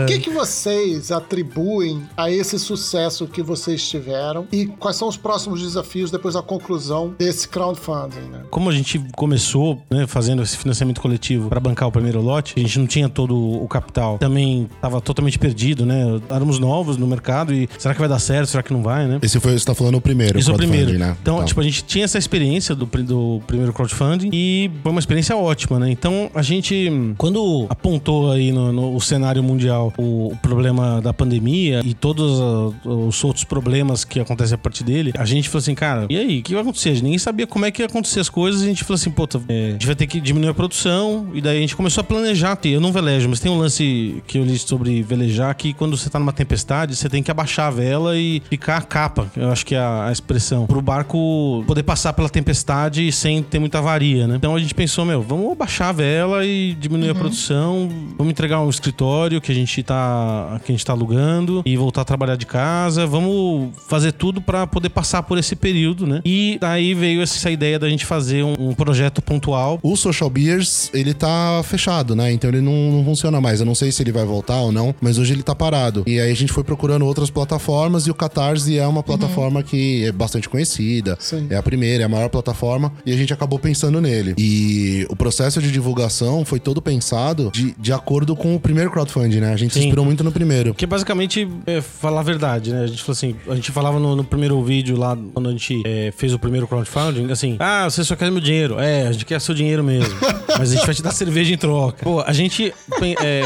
[0.03, 5.17] o que que vocês atribuem a esse sucesso que vocês tiveram e quais são os
[5.17, 8.43] próximos desafios depois da conclusão desse crowdfunding, né?
[8.49, 12.59] Como a gente começou, né, fazendo esse financiamento coletivo para bancar o primeiro lote, a
[12.59, 14.17] gente não tinha todo o capital.
[14.17, 16.19] Também estava totalmente perdido, né?
[16.29, 18.49] Éramos novos no mercado e será que vai dar certo?
[18.49, 19.19] Será que não vai, né?
[19.21, 20.39] Esse foi, você tá falando primeiro.
[20.39, 20.97] Isso é o primeiro.
[20.97, 21.15] Né?
[21.21, 21.45] Então, Tá.
[21.45, 25.79] tipo, a gente tinha essa experiência do, do primeiro crowdfunding e foi uma experiência ótima,
[25.79, 25.89] né?
[25.89, 31.81] Então, a gente, quando apontou aí no, no cenário mundial o, o problema da pandemia
[31.83, 35.75] e todos ah, os outros problemas que acontecem a partir dele, a gente falou assim,
[35.75, 36.93] cara, e aí, o que vai acontecer?
[37.01, 39.41] Ninguém sabia como é que ia acontecer as coisas e a gente falou assim, puta,
[39.49, 42.03] é, a gente vai ter que diminuir a produção e daí a gente começou a
[42.03, 42.57] planejar.
[42.63, 46.09] Eu não velejo, mas tem um lance que eu li sobre velejar que quando você
[46.09, 49.29] tá numa tempestade, você tem que abaixar a vela e ficar a capa.
[49.35, 53.59] Eu acho que é a a expressão, pro barco poder passar pela tempestade sem ter
[53.59, 54.35] muita avaria, né?
[54.35, 58.61] Então a gente pensou, meu, vamos baixar a vela e diminuir a produção, vamos entregar
[58.61, 62.35] um escritório que a gente tá, que a gente tá alugando e voltar a trabalhar
[62.35, 66.21] de casa, vamos fazer tudo para poder passar por esse período, né?
[66.25, 69.79] E daí veio essa ideia da gente fazer um, um projeto pontual.
[69.81, 72.31] O Social Beers, ele tá fechado, né?
[72.31, 73.59] Então ele não, não funciona mais.
[73.59, 76.03] Eu não sei se ele vai voltar ou não, mas hoje ele tá parado.
[76.05, 79.74] E aí a gente foi procurando outras plataformas e o Catarse é uma plataforma que
[80.05, 81.17] é bastante conhecida.
[81.19, 81.47] Sim.
[81.49, 82.91] É a primeira, é a maior plataforma.
[83.05, 84.33] E a gente acabou pensando nele.
[84.37, 89.39] E o processo de divulgação foi todo pensado de, de acordo com o primeiro crowdfunding,
[89.39, 89.53] né?
[89.53, 89.85] A gente se Sim.
[89.85, 90.73] inspirou muito no primeiro.
[90.73, 92.83] Que basicamente é falar a verdade, né?
[92.83, 95.81] A gente falou assim, a gente falava no, no primeiro vídeo lá, quando a gente
[95.85, 98.79] é, fez o primeiro crowdfunding, assim, ah, você só quer meu dinheiro.
[98.79, 100.15] É, a gente quer seu dinheiro mesmo.
[100.57, 102.03] Mas a gente vai te dar cerveja em troca.
[102.03, 102.73] Pô, a gente
[103.21, 103.41] é,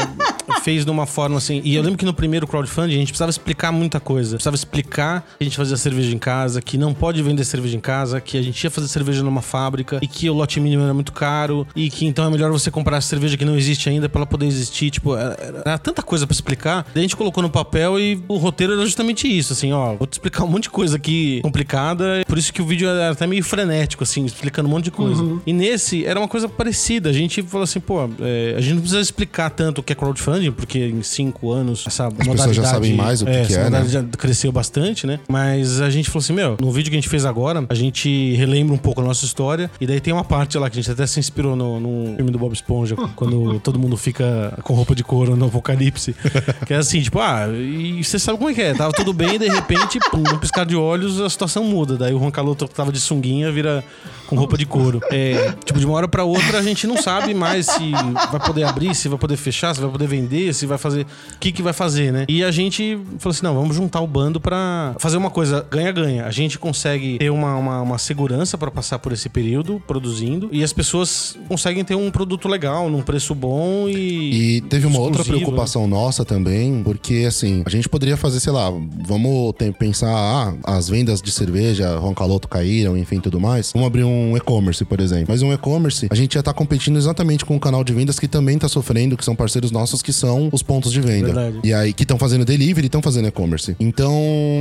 [0.62, 3.30] fez de uma forma assim, e eu lembro que no primeiro crowdfunding a gente precisava
[3.30, 4.36] explicar muita coisa.
[4.36, 7.80] Precisava explicar que a gente fazia cerveja em casa, que não pode vender cerveja em
[7.80, 10.94] casa, que a gente ia fazer cerveja numa fábrica e que o lote mínimo era
[10.94, 14.08] muito caro e que então é melhor você comprar a cerveja que não existe ainda
[14.08, 14.90] pra ela poder existir.
[14.90, 16.86] Tipo, era, era tanta coisa pra explicar.
[16.94, 20.06] Daí a gente colocou no papel e o roteiro era justamente isso, assim, ó, vou
[20.06, 22.22] te explicar um monte de coisa aqui complicada.
[22.26, 25.24] Por isso que o vídeo era até meio frenético, assim, explicando um monte de coisa.
[25.46, 27.08] E nesse era uma coisa parecida.
[27.10, 29.96] A gente falou assim, pô, é, a gente não precisa explicar tanto o que é
[29.96, 33.54] crowdfunding, porque em cinco anos essa As pessoas já sabem mais o que, é, que
[33.54, 33.80] é, né?
[33.80, 35.20] modalidade já cresceu bastante, né?
[35.28, 38.34] Mas a gente falou assim, meu, no vídeo que a gente fez agora, a gente
[38.34, 39.70] relembra um pouco a nossa história.
[39.80, 42.30] E daí tem uma parte lá que a gente até se inspirou no, no filme
[42.30, 46.14] do Bob Esponja, quando todo mundo fica com roupa de couro no apocalipse.
[46.66, 48.74] Que é assim, tipo, ah, e você sabe como é que é?
[48.74, 51.96] Tava tudo bem e de repente, pum, num piscar de olhos, a situação muda.
[51.96, 53.82] Daí o Juan Caloto que tava de sunguinha vira
[54.26, 55.00] com roupa de couro.
[55.10, 58.64] É, tipo, de uma hora pra outra a gente não sabe mais se vai poder
[58.64, 61.02] abrir, se vai poder fechar, se vai poder vender, se vai fazer.
[61.02, 62.24] O que que vai fazer, né?
[62.28, 65.99] E a gente falou assim: não, vamos juntar o bando pra fazer uma coisa ganha-ganha.
[66.04, 70.62] A gente consegue ter uma, uma, uma segurança pra passar por esse período produzindo e
[70.62, 74.56] as pessoas conseguem ter um produto legal, num preço bom e.
[74.56, 75.28] E teve uma outra né?
[75.28, 78.70] preocupação nossa também, porque assim, a gente poderia fazer, sei lá,
[79.06, 83.72] vamos ter- pensar, ah, as vendas de cerveja, Roncaloto caíram, enfim, tudo mais.
[83.72, 85.26] Vamos abrir um e-commerce, por exemplo.
[85.28, 88.28] Mas um e-commerce, a gente já tá competindo exatamente com um canal de vendas que
[88.28, 91.26] também tá sofrendo, que são parceiros nossos, que são os pontos de venda.
[91.26, 91.60] Verdade.
[91.64, 93.76] E aí, que estão fazendo delivery e estão fazendo e-commerce.
[93.78, 94.12] Então,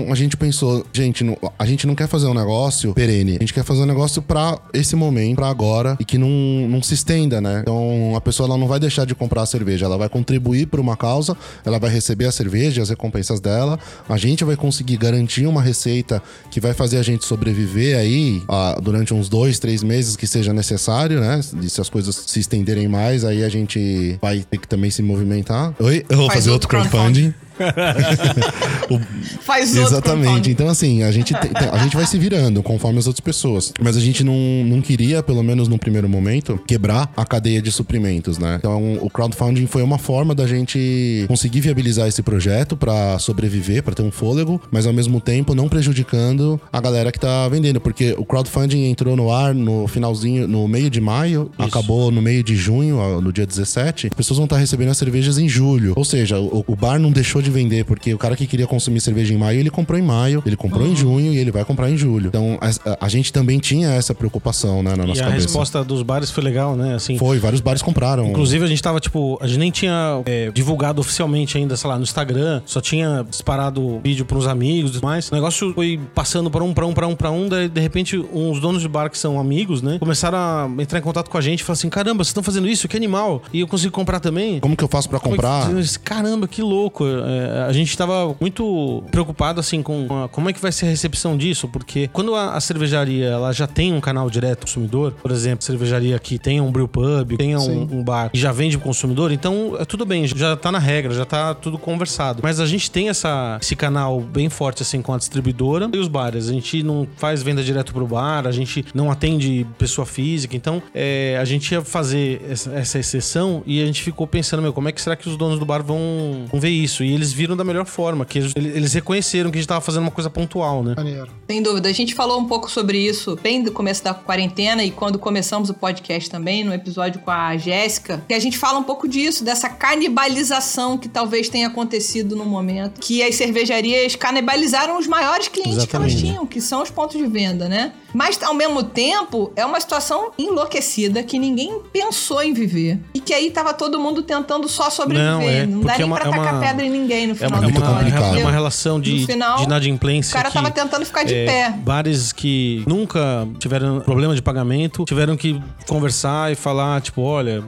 [0.10, 1.24] a gente pensou, gente,
[1.58, 3.38] a gente não quer fazer um negócio perene.
[3.38, 6.30] A gente quer fazer um negócio pra esse momento, pra agora, e que não,
[6.70, 7.60] não se estenda, né?
[7.62, 10.80] Então, a pessoa ela não vai deixar de comprar a cerveja, ela vai contribuir por
[10.80, 13.80] uma causa, ela vai receber a cerveja, as recompensas dela.
[14.08, 18.80] A gente vai conseguir garantir uma receita que vai fazer a gente sobreviver aí ah,
[18.82, 21.42] durante uns dois, três meses que seja necessário, né?
[21.62, 25.02] E se as coisas se estenderem mais, aí a gente vai ter que também se
[25.02, 25.74] movimentar.
[25.80, 27.34] Oi, eu vou Faz fazer outro outro crowdfunding.
[29.42, 30.52] Faz outro Exatamente.
[30.52, 33.74] Então, assim, a gente, tem- a gente vai se virando conforme as outras pessoas.
[33.82, 37.72] Mas a gente não, não queria, pelo menos no primeiro momento, quebrar a cadeia de
[37.72, 38.56] suprimentos, né?
[38.60, 43.94] Então, o crowdfunding foi uma forma da gente conseguir viabilizar esse projeto pra sobreviver, pra
[43.94, 47.80] ter um fôlego, mas ao mesmo tempo não prejudicando a galera que tá vendendo.
[47.80, 52.44] Porque o crowdfunding entrou no ar no finalzinho, no meio de maio, acabou no meio
[52.44, 54.08] de junho, no dia 17.
[54.08, 55.94] As pessoas vão estar recebendo as cervejas em julho.
[55.96, 59.02] Ou seja, o, o bar não deixou de vender, porque o cara que queria consumir
[59.02, 61.90] cerveja em maio, ele comprou em maio, ele comprou em junho e ele vai comprar
[61.90, 62.28] em julho.
[62.28, 65.46] Então, a, a gente também tinha essa preocupação, né, na E nossa a cabeça.
[65.48, 66.96] resposta dos bares foi legal, né?
[66.96, 68.28] Assim, Foi, vários bares compraram.
[68.28, 71.98] Inclusive, a gente tava, tipo, a gente nem tinha é, divulgado oficialmente ainda, sei lá,
[71.98, 72.62] no Instagram.
[72.66, 75.30] Só tinha disparado vídeo pros amigos e tudo mais.
[75.30, 77.48] O negócio foi passando pra um, pra um, pra um, pra um.
[77.48, 79.98] Daí, de repente, uns donos de bar que são amigos, né?
[80.00, 82.68] Começaram a entrar em contato com a gente e falaram assim: caramba, vocês estão fazendo
[82.68, 82.88] isso?
[82.88, 83.42] Que animal.
[83.54, 84.60] E eu consigo comprar também.
[84.60, 85.70] Como que eu faço pra Como é comprar?
[86.04, 87.06] Caramba, que louco.
[87.06, 90.90] É, a gente tava muito preocupado, assim, com a- como é que vai ser a
[90.90, 95.12] recepção disso, porque quando a, a cervejaria ela já tem um canal direto ao consumidor,
[95.22, 97.56] por exemplo, cervejaria que tenha um brew pub, Sim.
[97.56, 100.80] um, um bar e já vende pro consumidor, então é tudo bem, já tá na
[100.80, 102.40] regra, já tá tudo conversado.
[102.44, 106.08] Mas a gente tem essa, esse canal bem forte, assim, com a distribuidora e os
[106.08, 106.50] bares.
[106.50, 110.82] A gente não faz venda direto pro bar, a gente não atende pessoa física, então
[110.94, 114.88] é, a gente ia fazer essa, essa exceção e a gente ficou pensando, meu, como
[114.90, 117.04] é que será que os donos do bar vão, vão ver isso?
[117.04, 120.04] E eles viram da melhor forma, que eles, eles reconheceram que a gente tava fazendo
[120.04, 120.94] uma coisa pontual, né?
[120.96, 121.28] Maneiro.
[121.50, 121.90] Sem dúvida.
[121.90, 125.70] A gente falou um pouco sobre isso bem do começo da quarentena e quando começamos
[125.70, 129.44] o podcast também, no episódio com a Jéssica, que a gente fala um pouco disso,
[129.44, 135.74] dessa canibalização que talvez tenha acontecido no momento, que as cervejarias canibalizaram os maiores clientes
[135.74, 136.12] que Exatamente.
[136.14, 137.94] elas tinham, que são os pontos de venda, né?
[138.14, 143.00] Mas, ao mesmo tempo, é uma situação enlouquecida que ninguém pensou em viver.
[143.14, 145.32] E que aí tava todo mundo tentando só sobreviver.
[145.32, 147.19] Não, é, Não, dá porque nem é uma- pra é tacar uma- pedra em ninguém.
[147.28, 148.38] No É final uma, do é uma- complicado.
[148.38, 150.32] é uma relação de, No final, de inadimplência.
[150.32, 151.74] O cara que, tava tentando ficar de é, pé.
[151.84, 157.64] Bares que nunca tiveram problema de pagamento tiveram que conversar e falar, tipo, olha,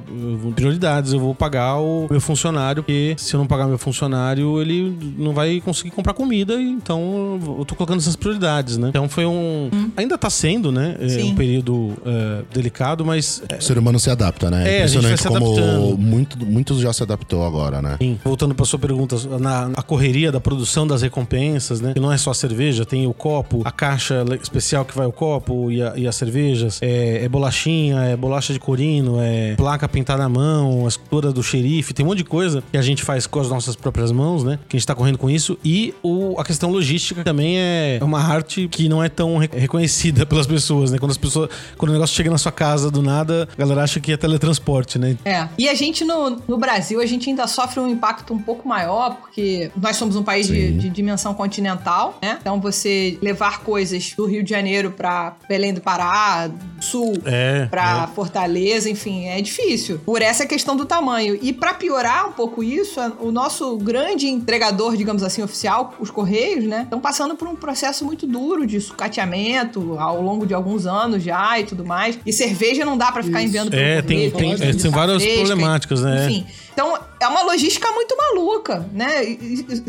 [0.56, 4.96] prioridades, eu vou pagar o meu funcionário, porque se eu não pagar meu funcionário, ele
[5.18, 8.90] não vai conseguir comprar comida, e então eu tô colocando essas prioridades, né?
[8.90, 9.70] Então foi um.
[9.96, 10.96] Ainda tá sendo, né?
[11.00, 11.32] é, Sim.
[11.32, 14.80] um período é, delicado, mas O ser humano se adapta, né?
[14.80, 15.98] É, a gente vai Impressionante se como adaptando.
[15.98, 17.98] muito, muitos já se adaptou agora, né?
[18.02, 18.20] Sim.
[18.24, 21.94] Voltando para sua pergunta, na a correria da produção das recompensas, né?
[21.94, 25.12] Que não é só a cerveja, tem o copo, a caixa especial que vai o
[25.12, 29.88] copo e, a- e as cervejas, é, é bolachinha, é bolacha de corino, é placa
[29.88, 33.04] pintada à mão, a escultura do xerife, tem um monte de coisa que a gente
[33.04, 34.60] faz com as nossas próprias mãos, né?
[34.68, 35.58] Que a gente tá correndo com isso.
[35.64, 40.26] E o, a questão logística também é uma arte que não é tão re- reconhecida
[40.26, 40.98] pelas pessoas, né?
[40.98, 41.50] Quando as pessoas.
[41.78, 44.98] Quando o negócio chega na sua casa do nada, a galera acha que é teletransporte,
[45.00, 45.18] né?
[45.26, 45.48] É.
[45.58, 49.18] E a gente no, no Brasil, a gente ainda sofre um impacto um pouco maior,
[49.22, 52.38] porque nós somos um país de, de dimensão continental, né?
[52.42, 57.66] Então você levar coisas do Rio de Janeiro pra Belém do Pará, do Sul, É.
[57.68, 60.00] pra Fortaleza, enfim, é difícil.
[60.06, 61.38] Por essa questão do tamanho.
[61.42, 66.66] E pra piorar um pouco isso, o nosso grande entregador, digamos assim, oficial, os Correios,
[66.66, 66.82] né?
[66.84, 71.60] Estão passando por um processo muito duro de sucateamento ao longo de alguns anos já
[71.60, 72.18] e tudo mais.
[72.26, 73.50] E cerveja não dá pra ficar Isso.
[73.50, 76.26] enviando pelo É, tem, correio, tem, tem é, tem várias fresca, problemáticas, né?
[76.30, 76.46] enfim.
[76.74, 79.38] Então, é uma logística muito maluca, né?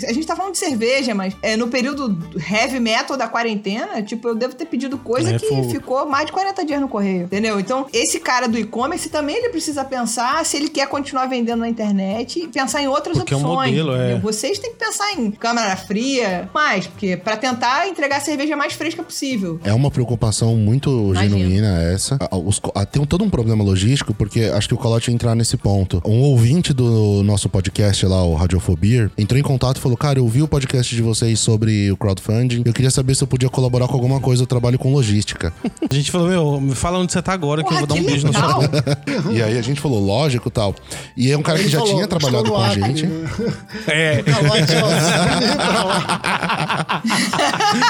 [0.08, 4.02] A gente tá falando de cerveja, mas é, no período do heavy metal da quarentena,
[4.02, 5.70] tipo, eu devo ter pedido coisa É que fogo.
[5.70, 7.58] ficou mais de 40 dias no correio, entendeu?
[7.60, 11.68] Então, esse cara do e-commerce também ele precisa pensar se ele quer continuar vendendo na
[11.68, 13.70] internet e pensar em outras Porque é um opções.
[13.70, 14.18] modelo, é.
[14.18, 18.72] Vocês têm que pensar em câmara fria, mais, porque para tentar entregar a cerveja mais
[18.74, 19.60] fresca possível.
[19.64, 21.38] É uma preocupação muito Imagino.
[21.38, 22.18] genuína essa.
[22.30, 25.56] Os tem um- todo um problema logístico, porque acho que o Colote ia entrar nesse
[25.56, 26.02] ponto.
[26.04, 30.28] Um ouvinte do nosso podcast lá, o Radiofobia, entrou em contato e falou: Cara, eu
[30.28, 32.62] vi o podcast de vocês sobre o crowdfunding.
[32.64, 34.42] Eu queria saber se eu podia colaborar com alguma coisa.
[34.42, 35.52] Eu trabalho com logística.
[35.90, 37.98] A gente falou, meu, me fala onde você tá agora que eu vou dar um
[37.98, 40.74] que beijo na sua e aí a gente falou: Lógico tal.
[41.16, 43.06] E é um cara que Ele já falou, tinha trabalhado "Estou com a gente.
[43.06, 43.28] né?
[43.88, 44.22] É,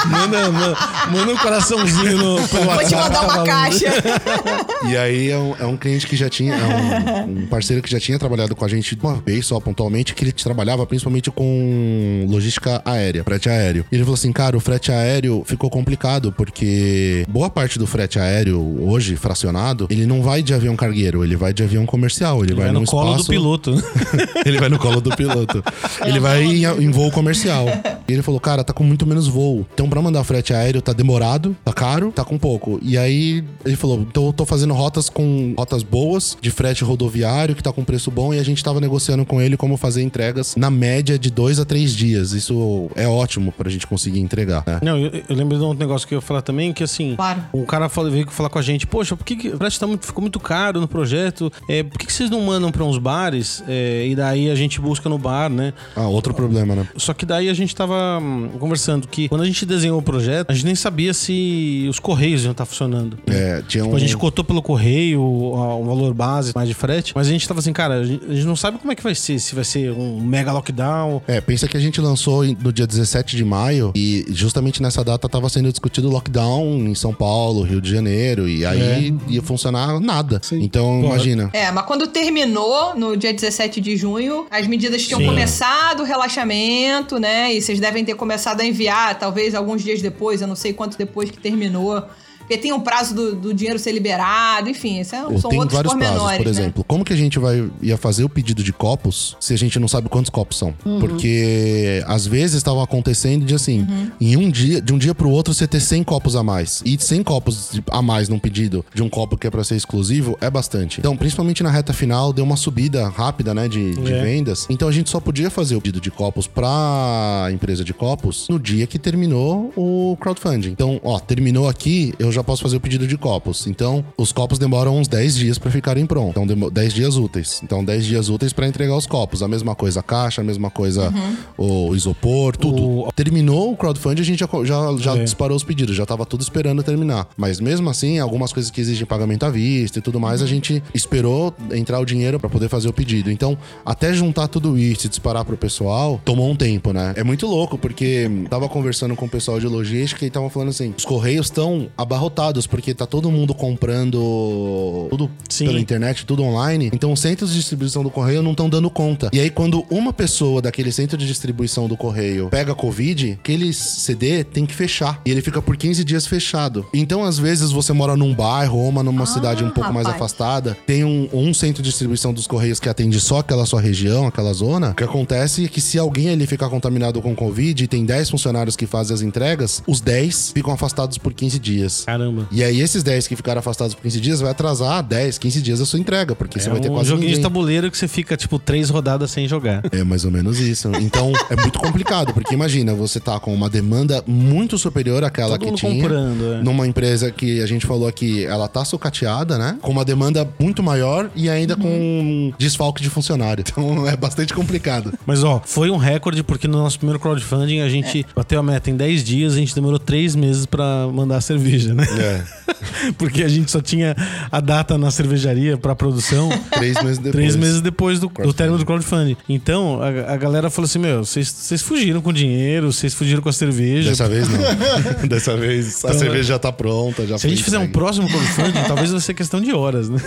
[0.06, 0.76] manda, manda,
[1.10, 3.86] manda um coraçãozinho no, Vou te mandar uma caixa.
[4.88, 7.90] E aí é um, é um cliente que já tinha, é um, um parceiro que
[7.90, 8.71] já tinha trabalhado com a gente
[9.02, 13.84] uma vez só pontualmente, que ele trabalhava principalmente com logística aérea, frete aéreo.
[13.90, 18.18] E ele falou assim, cara, o frete aéreo ficou complicado, porque boa parte do frete
[18.18, 22.54] aéreo hoje, fracionado, ele não vai de avião cargueiro, ele vai de avião comercial, ele,
[22.54, 23.74] vai, Vai num no colo do espaço- piloto.
[24.46, 25.62] ele vai no colo do piloto.
[26.04, 27.66] ele vai em, em voo comercial.
[28.08, 29.66] E ele falou, cara, tá com muito menos voo.
[29.74, 32.78] Então, pra mandar frete aéreo, tá demorado, tá caro, tá com pouco.
[32.82, 37.54] E aí, ele falou, então eu tô fazendo rotas com rotas boas, de frete rodoviário,
[37.54, 40.54] que tá com preço bom, e a gente tava negociando com ele como fazer entregas
[40.56, 42.32] na média de dois a três dias.
[42.32, 44.78] Isso é ótimo pra gente conseguir entregar, né?
[44.82, 47.14] Não, eu, eu lembro de um outro negócio que eu ia falar também, que assim,
[47.16, 47.42] Claro.
[47.54, 49.86] um cara fala- veio falar com a gente, poxa, por que, que o frete tá
[49.86, 51.52] muito, ficou muito caro no projeto?
[51.68, 53.62] É, por que, que vocês não mandam pra uns bares?
[53.68, 55.72] É, e daí a gente busca no bar, né?
[55.96, 56.86] Ah, outro problema, né?
[56.96, 60.50] Só que daí a gente tava hum, conversando que quando a gente desenhou o projeto,
[60.50, 63.18] a gente nem sabia se os correios iam estar funcionando.
[63.26, 63.96] É, tinha Tipo, um...
[63.96, 67.46] a gente cotou pelo correio o, o valor base mais de frete, mas a gente
[67.46, 69.54] tava assim, cara, a gente, a gente não sabe como é que vai ser, se
[69.54, 71.22] vai ser um mega lockdown.
[71.26, 75.26] É, pensa que a gente lançou no dia 17 de maio e justamente nessa data
[75.26, 79.98] tava sendo discutido o lockdown em São Paulo, Rio de Janeiro, e aí ia funcionar
[80.00, 80.38] nada.
[80.42, 80.62] Sim.
[80.62, 81.14] Então, Porra.
[81.14, 81.50] imagina.
[81.54, 85.26] É, mas quando terminou, no dia 17 de junho, as medidas tinham Sim.
[85.26, 87.54] começado o relaxamento, né?
[87.54, 90.98] E vocês devem ter começado a enviar, talvez alguns dias depois, eu não sei quanto
[90.98, 92.04] depois que terminou.
[92.52, 95.58] Porque tem um prazo do, do dinheiro ser liberado, enfim, isso é, Ou são tem
[95.58, 96.50] outros vários prazos, por né?
[96.50, 96.84] exemplo.
[96.84, 99.88] Como que a gente vai ia fazer o pedido de copos se a gente não
[99.88, 100.74] sabe quantos copos são?
[101.00, 103.86] Porque às vezes estavam acontecendo de assim,
[104.20, 106.82] em um dia, de um dia pro outro você ter 100 copos a mais.
[106.84, 110.36] E 100 copos a mais num pedido de um copo que é pra ser exclusivo
[110.40, 110.98] é bastante.
[111.00, 114.22] Então, principalmente na reta final, deu uma subida rápida, né, de, de É.
[114.22, 114.66] vendas.
[114.68, 118.58] Então a gente só podia fazer o pedido de copos pra empresa de copos no
[118.58, 120.70] dia que terminou o crowdfunding.
[120.70, 123.66] Então, ó, terminou aqui, eu já posso fazer o pedido de copos.
[123.66, 126.30] Então, os copos demoram uns 10 dias pra ficarem prontos.
[126.32, 127.60] Então, demo- 10 dias úteis.
[127.62, 129.42] Então, 10 dias úteis pra entregar os copos.
[129.42, 131.12] A mesma coisa a caixa, a mesma coisa
[131.56, 132.82] o isopor, tudo.
[132.82, 135.22] O- Terminou o crowdfunding, a gente já, já, já É.
[135.24, 137.28] disparou os pedidos, já tava tudo esperando terminar.
[137.36, 140.82] Mas mesmo assim, algumas coisas que exigem pagamento à vista e tudo mais, a gente
[140.94, 143.30] esperou entrar o dinheiro pra poder fazer o pedido.
[143.30, 147.12] Então, até juntar tudo isso e disparar pro pessoal, tomou um tempo, né?
[147.16, 150.94] É muito louco, porque tava conversando com o pessoal de logística e tava falando assim:
[150.96, 152.21] os correios estão abarrotados,
[152.66, 155.66] porque tá todo mundo comprando tudo Sim.
[155.66, 156.90] pela internet, tudo online.
[156.92, 159.30] Então os centros de distribuição do correio não estão dando conta.
[159.32, 164.44] E aí, quando uma pessoa daquele centro de distribuição do correio pega Covid, aquele CD
[164.44, 165.20] tem que fechar.
[165.24, 166.86] E ele fica por 15 dias fechado.
[166.92, 170.06] Então, às vezes, você mora num bairro ou uma numa Ah, cidade um pouco mais
[170.06, 170.22] rapaz.
[170.22, 174.26] afastada, tem um, um centro de distribuição dos correios que atende só aquela sua região,
[174.26, 174.90] aquela zona.
[174.90, 178.30] O que acontece é que se alguém ali ficar contaminado com Covid e tem 10
[178.30, 182.04] funcionários que fazem as entregas, os 10 ficam afastados por 15 dias.
[182.12, 182.46] Caramba.
[182.50, 185.80] E aí, esses 10 que ficaram afastados por 15 dias vai atrasar 10, 15 dias
[185.80, 187.36] a sua entrega, porque você é vai ter um quase joguinho ninguém.
[187.38, 189.82] de tabuleiro que você fica, tipo, três rodadas sem jogar.
[189.90, 190.90] É mais ou menos isso.
[191.00, 195.60] Então, é muito complicado, porque imagina, você tá com uma demanda muito superior àquela Todo
[195.60, 196.02] que mundo tinha.
[196.02, 196.62] comprando, é.
[196.62, 199.78] Numa empresa que a gente falou aqui, ela tá sucateada, né?
[199.80, 203.64] Com uma demanda muito maior e ainda com um desfalque de funcionário.
[203.66, 205.12] Então, é bastante complicado.
[205.24, 208.90] Mas, ó, foi um recorde porque no nosso primeiro crowdfunding a gente bateu a meta
[208.90, 212.01] em 10 dias, a gente demorou 3 meses pra mandar a cerveja, né?
[212.02, 212.42] É.
[213.18, 214.14] Porque a gente só tinha
[214.50, 217.32] a data na cervejaria pra produção Três meses depois.
[217.32, 219.36] três meses depois do, do término do crowdfunding.
[219.48, 223.52] Então, a, a galera falou assim: Meu, vocês fugiram com dinheiro, vocês fugiram com a
[223.52, 224.10] cerveja.
[224.10, 224.58] Dessa vez não.
[225.28, 228.28] Dessa vez a Então, cerveja já tá pronta, já Se a gente fizer um próximo
[228.28, 230.18] crowdfunding, talvez vai ser questão de horas, né?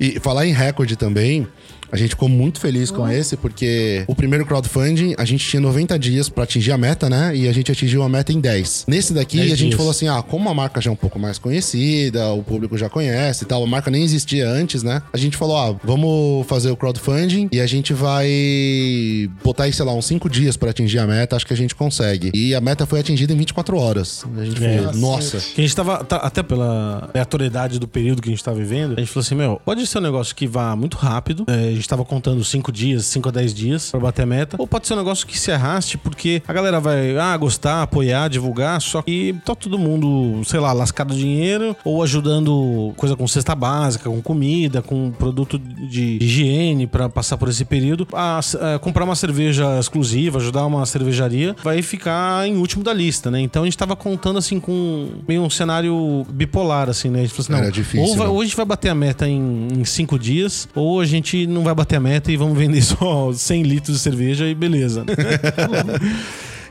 [0.00, 1.46] E falar em recorde também,
[1.92, 5.98] a gente ficou muito feliz com esse, porque o primeiro crowdfunding, a gente tinha 90
[5.98, 7.36] dias pra atingir a meta, né?
[7.36, 8.86] E a gente atingiu a meta em 10.
[8.88, 9.76] Nesse daqui, 10 a gente dias.
[9.76, 12.88] falou assim: ah, como a marca já é um pouco mais conhecida, o público já
[12.88, 15.02] conhece e tal, a marca nem existia antes, né?
[15.12, 19.84] A gente falou: ah, vamos fazer o crowdfunding e a gente vai botar aí, sei
[19.84, 22.30] lá, uns 5 dias pra atingir a meta, acho que a gente consegue.
[22.34, 24.24] E a meta foi atingida em 24 horas.
[24.36, 24.78] A gente É.
[24.78, 25.38] falou: nossa.
[25.38, 28.94] Que a gente tava, tá- até pela aleatoriedade do período que a gente tá vivendo,
[28.96, 31.44] a gente falou assim: Meu, pode ser um negócio que vá muito rápido.
[31.48, 34.56] é, gente tava contando 5 dias, 5 a 10 dias pra bater a meta.
[34.58, 38.28] Ou pode ser um negócio que se arraste, porque a galera vai, ah, gostar, apoiar,
[38.28, 43.54] divulgar, só que tá todo mundo, sei lá, lascado dinheiro, ou ajudando coisa com cesta
[43.54, 48.06] básica, com comida, com produto de higiene pra passar por esse período.
[48.12, 48.40] A,
[48.74, 53.40] a comprar uma cerveja exclusiva, ajudar uma cervejaria, vai ficar em último da lista, né?
[53.40, 57.20] Então a gente tava contando assim com meio um cenário bipolar, assim, né?
[57.20, 58.32] A gente falou assim, não, Era difícil, ou, vai- né?
[58.32, 61.62] ou a gente vai bater a meta em, em cinco dias, ou a gente não
[61.62, 65.04] vai bater a meta e vamos vender só 100 litros de cerveja e beleza.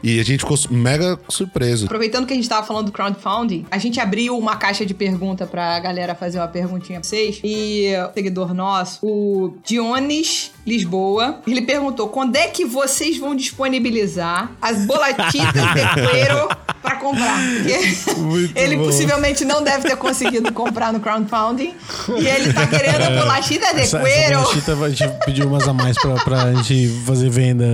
[0.03, 1.85] E a gente ficou mega surpreso.
[1.85, 5.45] Aproveitando que a gente tava falando do crowdfunding, a gente abriu uma caixa de pergunta
[5.45, 7.39] pra galera fazer uma perguntinha pra vocês.
[7.43, 14.51] E o seguidor nosso, o Dionis Lisboa, ele perguntou: quando é que vocês vão disponibilizar
[14.61, 16.49] as bolatitas de cuero
[16.81, 17.39] pra comprar?
[18.55, 18.85] Ele bom.
[18.85, 21.73] possivelmente não deve ter conseguido comprar no crowdfunding.
[22.19, 24.39] E ele tá querendo a bolachita de Essa, essa cuero.
[24.39, 27.65] bolachita a gente pediu umas a mais pra, pra gente fazer venda.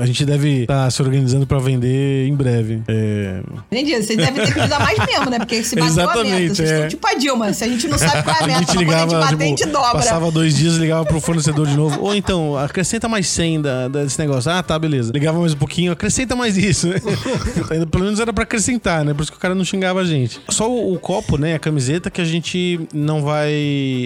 [0.00, 2.82] A gente deve estar se organizando pra vender em breve.
[2.88, 5.38] É, Entendi, vocês devem ter pedido a mais mesmo, né?
[5.38, 6.10] Porque se bateu a meta.
[6.20, 6.74] Exatamente, Vocês é.
[6.74, 7.52] estão tipo a Dilma.
[7.52, 9.10] Se a gente não sabe qual é a A meta, gente pra quando a ligava,
[9.10, 9.92] gente bater, a gente tipo, dobra.
[9.92, 12.00] passava dois dias, ligava pro fornecedor de novo.
[12.02, 14.50] Ou então, acrescenta mais 100 da, desse negócio.
[14.50, 15.12] Ah, tá, beleza.
[15.12, 16.88] Ligava mais um pouquinho, acrescenta mais isso.
[16.88, 16.94] né?
[17.90, 19.14] Pelo menos era pra acrescentar, né?
[19.14, 20.40] Por isso que o cara não xingava a gente.
[20.48, 21.54] Só o, o copo, né?
[21.54, 23.50] A camiseta que a gente não vai...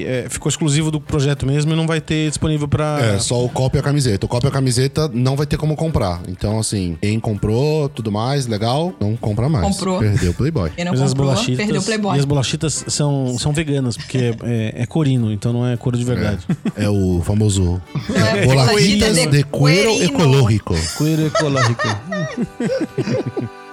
[0.06, 2.98] é, ficou exclusivo do projeto mesmo e não vai ter disponível pra...
[3.00, 4.26] É, só o copo e a camiseta.
[4.26, 6.20] O copo e a camiseta não vai ter como comprar.
[6.28, 9.64] Então, assim, quem comprou, tudo mais, legal, não compra mais.
[9.66, 9.98] Comprou.
[9.98, 10.70] Perdeu o Playboy.
[10.74, 12.16] Quem não Mas as comprou, bolachitas, perdeu o Playboy.
[12.16, 15.96] e as bolachitas são, são veganas, porque é, é- é corino, então não é couro
[15.96, 16.38] de verdade.
[16.76, 17.80] É o famoso
[18.14, 20.74] É, bolachitas bolachita de cuero ecológico.
[20.96, 21.82] Couro ecológico.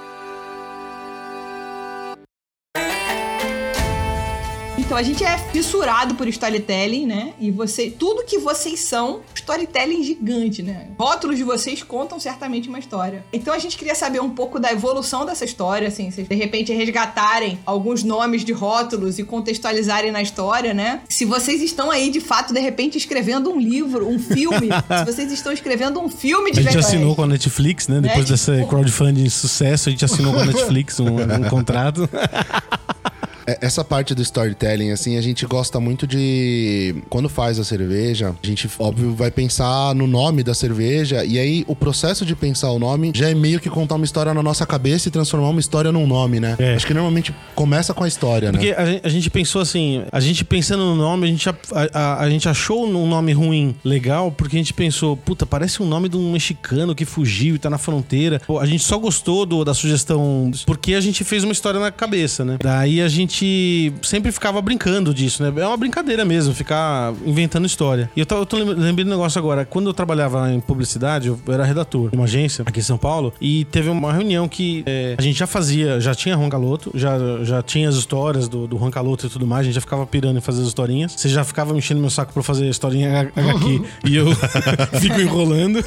[4.91, 7.31] Então a gente é fissurado por storytelling, né?
[7.39, 10.87] E você, tudo que vocês são, storytelling gigante, né?
[10.99, 13.23] Rótulos de vocês contam certamente uma história.
[13.31, 16.73] Então a gente queria saber um pouco da evolução dessa história, assim, vocês de repente
[16.73, 20.99] resgatarem alguns nomes de rótulos e contextualizarem na história, né?
[21.07, 24.67] Se vocês estão aí de fato de repente escrevendo um livro, um filme,
[24.99, 26.95] se vocês estão escrevendo um filme de A gente verdade.
[26.97, 28.01] assinou com a Netflix, né?
[28.01, 31.43] Depois É, desse tipo- crowdfunding de sucesso, a gente assinou com a Netflix um, um
[31.49, 32.09] contrato.
[33.47, 36.95] É, Essa parte do storytelling, assim, a gente gosta muito de.
[37.09, 41.23] Quando faz a cerveja, a gente, óbvio, vai pensar no nome da cerveja.
[41.25, 44.33] E aí, o processo de pensar o nome já é meio que contar uma história
[44.33, 46.55] na nossa cabeça e transformar uma história num nome, né?
[46.59, 46.75] É.
[46.75, 48.57] Acho que normalmente começa com a história, né?
[48.57, 51.55] Porque a gente, a gente pensou assim, a gente pensando no nome, a gente, a,
[51.93, 55.85] a- a gente achou um nome ruim legal, porque a gente pensou, puta, parece um
[55.87, 58.41] nome de um mexicano que fugiu e tá na fronteira.
[58.45, 61.91] Pô, a gente só gostou do- da sugestão porque a gente fez uma história na
[61.91, 62.57] cabeça, né?
[62.61, 65.51] Daí a gente gente sempre ficava brincando disso, né?
[65.61, 68.09] É uma brincadeira mesmo, ficar inventando história.
[68.15, 69.65] E eu tô, eu tô lem- lembrando um negócio agora.
[69.65, 73.33] Quando eu trabalhava em publicidade, eu era redator de uma agência aqui em São Paulo,
[73.41, 77.17] e teve uma reunião que é, a gente já fazia, já tinha Juan Caloto, já,
[77.43, 80.05] já tinha as histórias do, do Juan Caloto e tudo mais, a gente já ficava
[80.05, 81.13] pirando em fazer as historinhas.
[81.13, 84.27] Você já ficava me enchendo meu saco pra fazer historinha H- HQ e eu
[84.99, 85.83] fico enrolando.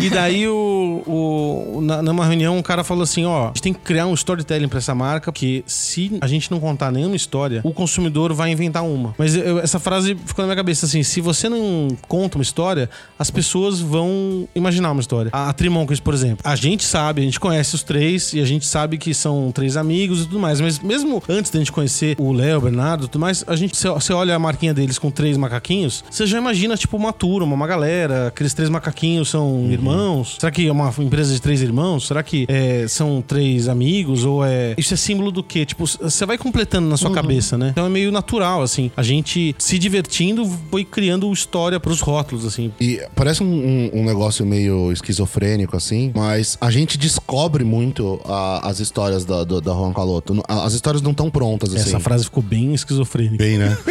[0.00, 3.72] E daí, o, o, na, numa reunião, um cara falou assim: ó, a gente tem
[3.72, 7.60] que criar um storytelling pra essa marca, porque se a gente não contar nenhuma história,
[7.64, 9.14] o consumidor vai inventar uma.
[9.16, 12.90] Mas eu- essa frase ficou na minha cabeça assim: se você não conta uma história,
[13.18, 15.30] as pessoas vão imaginar uma história.
[15.32, 15.54] A, a
[16.02, 19.14] por exemplo, a gente sabe, a gente conhece os três e a gente sabe que
[19.14, 22.60] são três amigos e tudo mais, mas mesmo antes da gente conhecer o Léo, o
[22.62, 26.26] Bernardo e tudo mais, a gente, você olha a marquinha deles com três macaquinhos, você
[26.26, 30.36] já imagina, tipo, uma turma, uma galera, aqueles três macaquinhos são irmãos?
[30.38, 32.06] Será que é uma empresa de três irmãos?
[32.06, 34.24] Será que é, são três amigos?
[34.24, 34.74] Ou é.
[34.78, 35.64] Isso é símbolo do quê?
[35.64, 36.36] Tipo, você vai
[36.66, 37.68] completando na sua cabeça, né?
[37.70, 38.90] Então é meio natural, assim.
[38.96, 42.72] A gente se divertindo foi criando história pros rótulos, assim.
[42.80, 48.68] E parece um, um- um negócio meio esquizofrênico, assim, mas a gente descobre muito a-
[48.68, 50.42] as histórias da, do- da Juan Caloto.
[50.48, 51.88] As histórias não estão prontas, assim.
[51.88, 53.36] Essa frase ficou bem esquizofrênica.
[53.36, 53.76] Bem, né?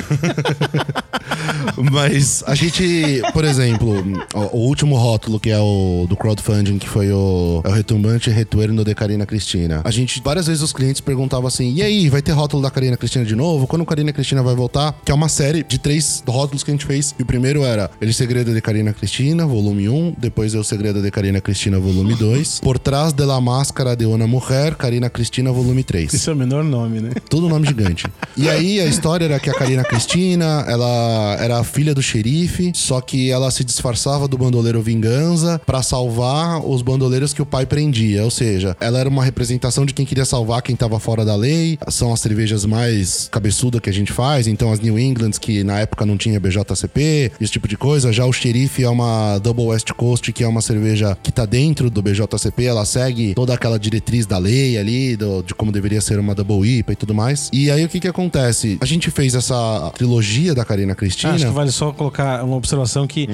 [1.92, 3.94] Mas a gente, por exemplo,
[4.34, 8.30] o, o último rótulo, que é o do crowdfunding, que foi o, é o retumbante
[8.30, 9.82] retorno de Karina Cristina.
[9.84, 12.98] A gente, várias vezes os clientes perguntavam assim: e aí, vai ter rótulo da Karina
[12.98, 13.68] Cristina de novo?
[13.68, 14.96] Quando Karina Cristina vai voltar?
[15.06, 17.14] Que é uma série de três rótulos que a gente fez.
[17.18, 20.16] E o primeiro era El Segredo de Karina Cristina, volume 1.
[20.18, 22.60] Depois é O Segredo de Karina Cristina, volume 2.
[22.62, 26.14] Por trás de la máscara de uma mulher, Karina Cristina, volume 3.
[26.14, 27.12] Esse é o menor nome, né?
[27.30, 28.06] Todo nome gigante.
[28.36, 32.72] E aí a história era que a Karina Cristina, ela era a filha do xerife,
[32.74, 37.66] só que ela se disfarçava do bandoleiro Vingança pra salvar os bandoleiros que o pai
[37.66, 38.24] prendia.
[38.24, 41.78] Ou seja, ela era uma representação de quem queria salvar quem tava fora da lei.
[41.90, 45.80] São as cervejas mais cabeçudas que a gente faz, então as New Englands que na
[45.80, 48.14] época não tinha BJCP, esse tipo de coisa.
[48.14, 51.90] Já o xerife é uma Double West Coast, que é uma cerveja que tá dentro
[51.90, 56.20] do BJCP, ela segue toda aquela diretriz da lei ali, do- de como deveria ser
[56.20, 57.50] uma Double IPA e tudo mais.
[57.52, 58.78] E aí o que que acontece?
[58.80, 61.34] A gente fez essa trilogia da Karina Cristina.
[61.34, 63.28] Acho que vale só colocar uma observação que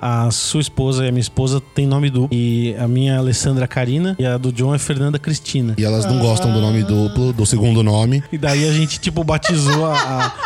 [0.00, 2.28] a sua esposa e a minha esposa têm nome duplo.
[2.36, 5.74] E a minha é Alessandra Karina e a do John é Fernanda Cristina.
[5.78, 8.22] E elas não gostam do nome duplo, do segundo nome.
[8.32, 9.94] E daí a gente, tipo, batizou a,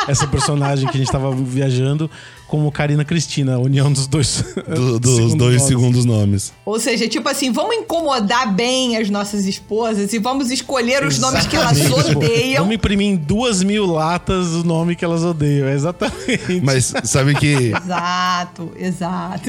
[0.06, 2.10] a- essa personagem que a gente tava viajando
[2.48, 4.44] como Karina Cristina, a união dos dois.
[4.68, 5.62] do- dos segundos dois nomes.
[5.62, 6.52] segundos nomes.
[6.66, 11.46] Ou seja, tipo assim, vamos incomodar bem as nossas esposas e vamos escolher os nomes
[11.46, 12.58] que elas Exatamente, odeiam.
[12.64, 15.66] Vamos imprimir em duas mil latas o nome que elas odeiam.
[15.66, 16.60] É Exatamente.
[16.62, 19.41] Mas sabe que Exato, exato,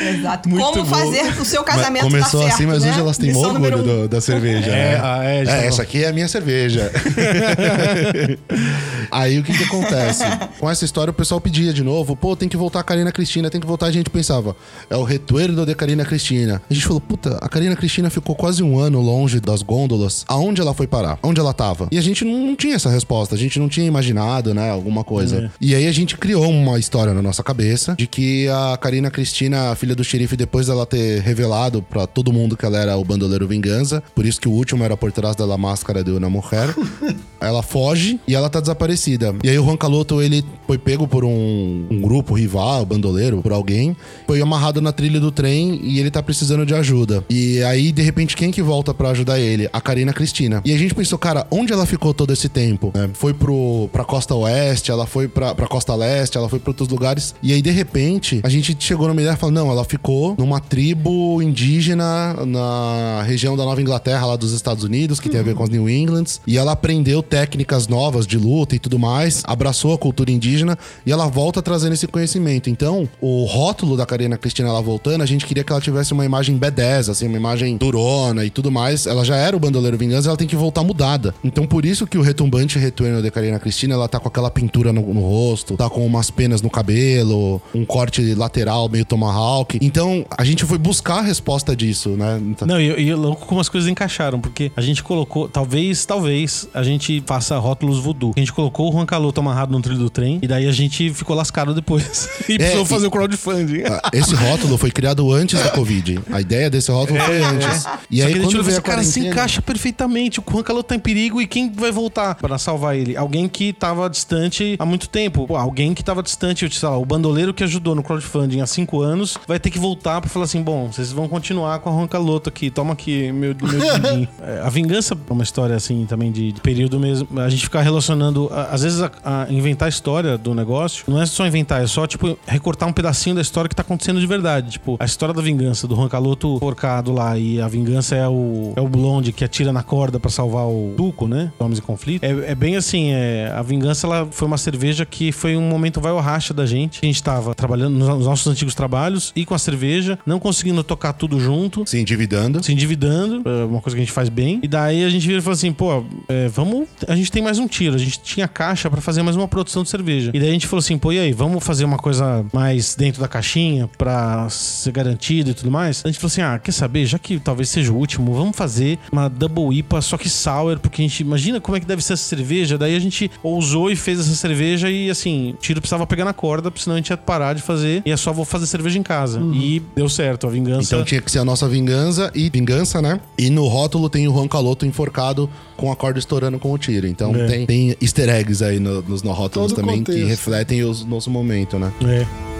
[0.00, 0.48] exato.
[0.48, 0.84] Muito Como bom.
[0.84, 2.90] fazer o seu casamento Mas começou dar certo, assim, mas né?
[2.90, 3.82] hoje elas têm número orgulho um.
[4.02, 4.70] do- da cerveja.
[4.70, 5.00] É, né?
[5.02, 6.90] ah, é, É, tava- essa aqui é a minha cerveja.
[9.10, 10.24] Aí o que que acontece?
[10.58, 13.50] Com essa história o pessoal pedia de novo, pô, tem que voltar a Karina Cristina,
[13.50, 13.86] tem que voltar.
[13.86, 14.54] A gente pensava,
[14.90, 16.60] é o retorno de Karina Cristina.
[16.68, 20.24] A gente falou, puta, a Karina Cristina ficou quase um ano longe das gôndolas.
[20.28, 21.18] Aonde ela foi parar?
[21.22, 21.88] Onde ela tava?
[21.90, 25.04] E a gente não, não tinha essa resposta, a gente não tinha imaginado, né, alguma
[25.04, 25.50] coisa.
[25.60, 29.27] E aí a gente criou uma história na nossa cabeça de que a Karina Cristina,
[29.70, 33.04] a filha do xerife, depois dela ter revelado pra todo mundo que ela era o
[33.04, 36.74] bandoleiro Vingança, por isso que o último era por trás da máscara de uma mulher,
[37.40, 39.34] ela foge e ela tá desaparecida.
[39.42, 43.52] E aí o Juan Caloto, ele foi pego por um, um grupo rival, bandoleiro, por
[43.52, 47.24] alguém, foi amarrado na trilha do trem e ele tá precisando de ajuda.
[47.30, 49.68] E aí, de repente, quem que volta pra ajudar ele?
[49.72, 50.60] A Karina Cristina.
[50.64, 52.92] E a gente pensou, cara, onde ela ficou todo esse tempo?
[52.94, 53.10] né?
[53.14, 56.88] Foi pro, pra costa oeste, ela foi pra, pra costa leste, ela foi pra outros
[56.88, 57.34] lugares.
[57.42, 61.42] E aí, de repente, a gente chegou numa e falou, não, ela ficou numa tribo
[61.42, 65.62] indígena na região da Nova Inglaterra, lá dos Estados Unidos, que tem a ver com
[65.62, 66.40] as New Englands.
[66.46, 71.12] E ela aprendeu técnicas novas de luta e tudo mais, abraçou a cultura indígena e
[71.12, 72.70] ela volta trazendo esse conhecimento.
[72.70, 76.24] Então, o rótulo da Karina Cristina, ela voltando, a gente queria que ela tivesse uma
[76.24, 79.06] imagem B10, assim, uma imagem durona e tudo mais.
[79.06, 81.34] Ela já era o Bandoleiro Vingança, ela tem que voltar mudada.
[81.42, 84.92] Então, por isso que o retumbante retorno de Karina Cristina, ela tá com aquela pintura
[84.92, 89.78] no, no rosto, tá com umas penas no cabelo, um corte lateral meio tomahawk.
[89.80, 92.38] Então, a gente foi buscar a resposta disso, né?
[92.42, 96.68] Então, Não, e, e louco como as coisas encaixaram, porque a gente colocou, talvez, talvez,
[96.74, 98.32] a gente faça rótulos voodoo.
[98.36, 101.10] A gente colocou o Juan Caloto amarrado no trilho do trem, e daí a gente
[101.12, 102.28] ficou lascado depois.
[102.48, 103.82] e precisou e- fazer o crowdfunding.
[103.84, 106.20] Ah, Esse rótulo foi criado antes da Covid.
[106.30, 107.86] A ideia desse rótulo foi antes.
[108.10, 110.40] E Só aí, quando veio a cara, se encaixa perfeitamente.
[110.40, 113.16] O Juan Caloto tá em perigo e quem vai voltar pra salvar ele?
[113.16, 115.46] Alguém que tava distante há muito tempo.
[115.46, 118.97] Pô, alguém que tava distante, sei lá, o bandoleiro que ajudou no crowdfunding há cinco
[118.98, 121.92] cinco anos, vai ter que voltar pra falar assim: bom, vocês vão continuar com a
[121.92, 124.28] Roncaloto aqui, toma aqui meu, meu din-din.
[124.42, 127.28] É, a vingança é uma história assim também de, de período mesmo.
[127.40, 131.20] A gente ficar relacionando, a- às vezes, a, a inventar a história do negócio não
[131.20, 134.26] é só inventar, é só, tipo, recortar um pedacinho da história que tá acontecendo de
[134.26, 134.70] verdade.
[134.72, 138.80] Tipo, a história da vingança do Roncaloto porcado lá e a vingança é o, é
[138.80, 141.52] o blonde que atira na corda pra salvar o Tuco, né?
[141.58, 142.22] Homens em conflito.
[142.24, 146.00] É, é bem assim, é, a vingança ela foi uma cerveja que foi um momento
[146.00, 147.00] vai ou racha da gente.
[147.02, 151.12] A gente tava trabalhando nos nossos antigos trabalhos e com a cerveja, não conseguindo tocar
[151.12, 152.62] tudo junto Se endividando.
[152.62, 154.60] se endividando, é uma coisa que a gente faz bem.
[154.62, 156.86] E daí a gente vira e fala assim, pô, é, vamos.
[157.06, 157.96] A gente tem mais um tiro.
[157.96, 160.30] A gente tinha caixa pra fazer mais uma produção de cerveja.
[160.32, 163.20] E daí a gente falou assim, pô, e aí, vamos fazer uma coisa mais dentro
[163.20, 166.02] da caixinha pra ser garantido e tudo mais?
[166.04, 167.04] A gente falou assim, ah, quer saber?
[167.04, 171.02] Já que talvez seja o último, vamos fazer uma Double IPA, só que sour, porque
[171.02, 172.78] a gente imagina como é que deve ser essa cerveja.
[172.78, 176.32] Daí a gente ousou e fez essa cerveja e assim, o tiro precisava pegar na
[176.32, 178.98] corda, porque senão a gente ia parar de fazer e é só vou fazer cerveja
[178.98, 179.40] em casa.
[179.52, 180.94] E deu certo, a vingança.
[180.94, 183.20] Então tinha que ser a nossa vingança e vingança, né?
[183.36, 187.06] E no rótulo tem o Juan Caloto enforcado com a corda estourando com o tiro.
[187.06, 187.46] Então É.
[187.46, 190.28] tem, tem easter eggs aí no- nos no rótulos Todo também que contexto.
[190.28, 191.92] refletem o nosso momento, né?
[192.04, 192.57] É.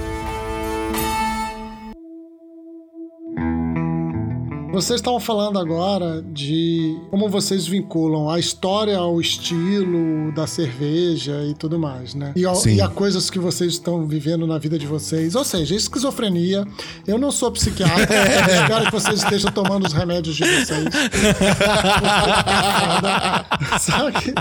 [4.80, 11.54] Vocês estavam falando agora de como vocês vinculam a história ao estilo da cerveja e
[11.54, 12.32] tudo mais, né?
[12.36, 15.34] E, ao- e a coisas que vocês estão vivendo na vida de vocês.
[15.34, 16.64] Ou seja, esquizofrenia.
[17.06, 18.06] Eu não sou psiquiatra.
[18.62, 20.84] espero que vocês estejam tomando os remédios de vocês.
[23.80, 24.32] Só que,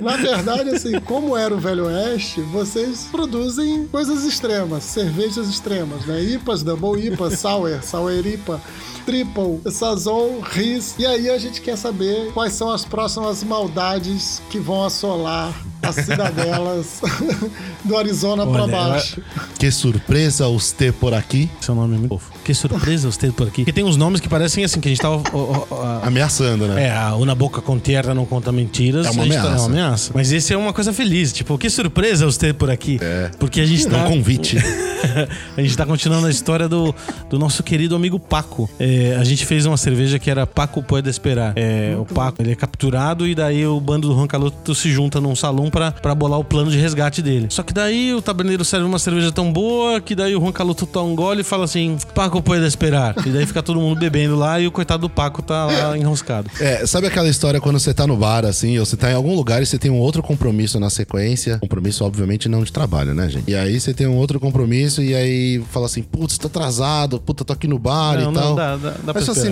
[0.00, 6.22] na verdade, assim, como era o Velho Oeste, vocês produzem coisas extremas, cervejas extremas, né?
[6.22, 8.60] IPAs, Double IPA, Sour, Sour IPA,
[9.04, 10.94] Triple, Sazon, Riz.
[10.98, 15.94] E aí a gente quer saber quais são as próximas maldades que vão assolar as
[15.96, 17.00] cidadelas
[17.84, 19.20] do Arizona pra Olha, baixo.
[19.58, 21.50] Que surpresa os ter por aqui.
[21.60, 22.32] Seu nome é muito fofo.
[22.44, 23.62] Que surpresa os ter por aqui.
[23.62, 25.16] Porque tem uns nomes que parecem assim, que a gente tava.
[25.32, 26.86] ó, ó, ó, Ameaçando, né?
[26.86, 29.06] É, a Una Boca com Terra não conta mentiras.
[29.06, 29.48] É uma tá- ameaça.
[29.48, 30.12] é uma ameaça.
[30.14, 31.32] Mas esse é uma coisa feliz.
[31.32, 32.98] Tipo, que surpresa os ter por aqui.
[33.00, 33.30] É.
[33.38, 34.04] Porque a gente É tá.
[34.04, 34.58] um convite.
[35.56, 36.94] a gente tá continuando a história do,
[37.28, 38.68] do nosso querido amigo Paco.
[38.78, 41.52] É, a gente fez uma cerveja que era Paco Pode Esperar.
[41.56, 45.34] É, o Paco, ele é capturado e daí o bando do Rancaloto se junta num
[45.36, 47.46] salão pra, pra bolar o plano de resgate dele.
[47.50, 51.00] Só que daí o taberneiro serve uma cerveja tão boa que daí o Rancaloto tá
[51.02, 53.14] um gole e fala assim, Paco Pode Esperar.
[53.26, 56.50] E daí fica todo mundo bebendo lá e o coitado do Paco tá lá enroscado.
[56.60, 59.34] É, sabe aquela história quando você tá no bar, assim, ou você tá em algum
[59.34, 61.58] lugar e você tem um outro compromisso na sequência?
[61.58, 63.50] Compromisso, obviamente, não de trabalho, né, gente?
[63.50, 67.44] E aí você tem um outro compromisso e aí fala assim, putz, tô atrasado, puta,
[67.44, 68.54] tô aqui no bar Não, e não, tal.
[68.54, 69.48] dá- dá- dá Mas assim,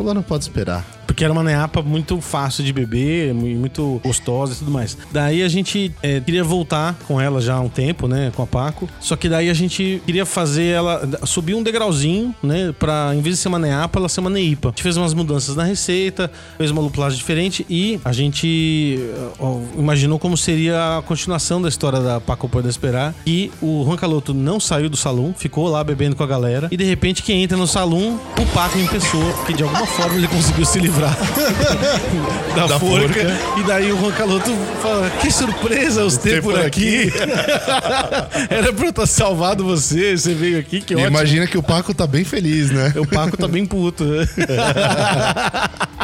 [0.00, 0.14] esperar.
[0.14, 0.84] não, pode esperar.
[1.06, 4.96] Porque era uma neapa muito fácil de beber, mu- muito gostosa e tudo mais.
[5.10, 8.30] Daí a gente é, queria voltar com ela já há um tempo, né?
[8.36, 8.88] Com a Paco.
[9.00, 12.72] Só que daí a gente queria fazer ela subir um degrauzinho, né?
[12.78, 14.68] Pra, em vez de ser uma neapa, ela ser uma neipa.
[14.68, 19.00] A gente fez umas mudanças na receita, fez uma lupulagem diferente e a gente
[19.40, 23.12] ó, imaginou como seria a continuação da história da Paco Pode Esperar.
[23.26, 26.68] E o Juan Caloto não saiu do salão, ficou lá bebendo com a galera.
[26.70, 30.16] E de repente, quem entra no salão, o Paco em pessoa, porque de alguma forma
[30.16, 31.16] ele conseguiu se livrar
[32.54, 33.08] da, Da forca.
[33.14, 33.36] forca.
[33.58, 34.50] E daí o Juan Caloto
[34.82, 37.12] fala: Que surpresa os ter por aqui.
[38.48, 41.08] Era pra eu ter salvado você, você veio aqui, que E ótimo.
[41.08, 42.92] imagina que o Paco tá bem feliz, né?
[42.96, 44.04] O Paco tá bem puto.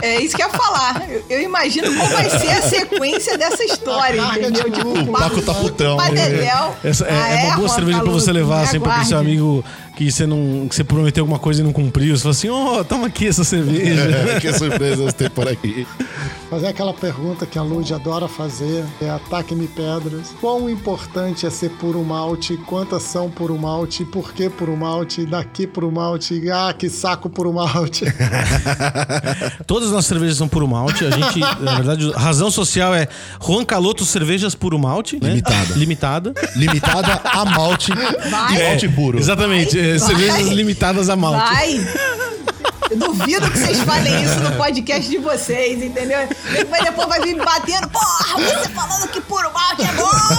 [0.02, 1.02] É isso que eu ia falar.
[1.08, 4.70] Eu, eu imagino qual vai ser a sequência dessa história, entendeu?
[4.70, 4.90] de Tipo.
[4.90, 5.96] O Paco tá putão.
[5.96, 6.76] Padedel.
[6.84, 9.18] Essa é, Ah, é uma boa Juan cerveja pra você levar assim pra aquele seu
[9.18, 9.64] amigo
[9.96, 10.68] que você não.
[10.68, 12.14] que você prometeu alguma coisa e não cumpriu.
[12.14, 14.06] Você fala assim, ó, toma aqui essa cerveja.
[14.40, 15.86] que surpresa os ter por aqui.
[16.48, 20.28] Fazer aquela pergunta que a Lud adora fazer, é ataque-me pedras.
[20.40, 22.56] Quão importante é ser puro malte?
[22.58, 24.04] Quantas são puro malte?
[24.04, 25.26] Por que puro malte?
[25.26, 26.48] Daqui puro malte?
[26.48, 28.04] Ah, que saco puro malte.
[29.66, 31.04] Todas as nossas cervejas são puro malte.
[31.04, 33.08] A gente, na verdade, a razão social é
[33.44, 35.18] Juan Caloto Cervejas Puro Malte.
[35.20, 35.28] né?
[35.30, 35.74] Limitada.
[35.74, 36.34] Limitada.
[36.54, 37.90] Limitada a malte
[38.30, 38.56] Vai.
[38.56, 39.18] e malte puro.
[39.18, 39.76] Exatamente.
[39.78, 39.98] é, Vai.
[39.98, 41.52] cervejas limitadas a malte.
[41.52, 41.86] Vai!
[42.90, 46.18] Eu duvido que vocês falem isso no podcast de vocês, entendeu?
[46.70, 47.90] Mas depois vai vir batendo.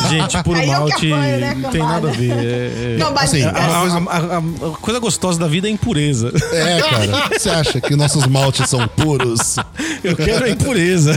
[0.10, 2.32] Gente, puro Aí eu que malte apanho, né, não tem nada a ver.
[2.32, 5.70] É- é- Não, mas Assim, a, a- a- a- a coisa gostosa da vida é
[5.70, 6.32] a impureza.
[6.54, 7.30] É, cara.
[7.38, 9.56] Você acha que nossos maltes são puros?
[10.04, 11.16] Eu quero a impureza.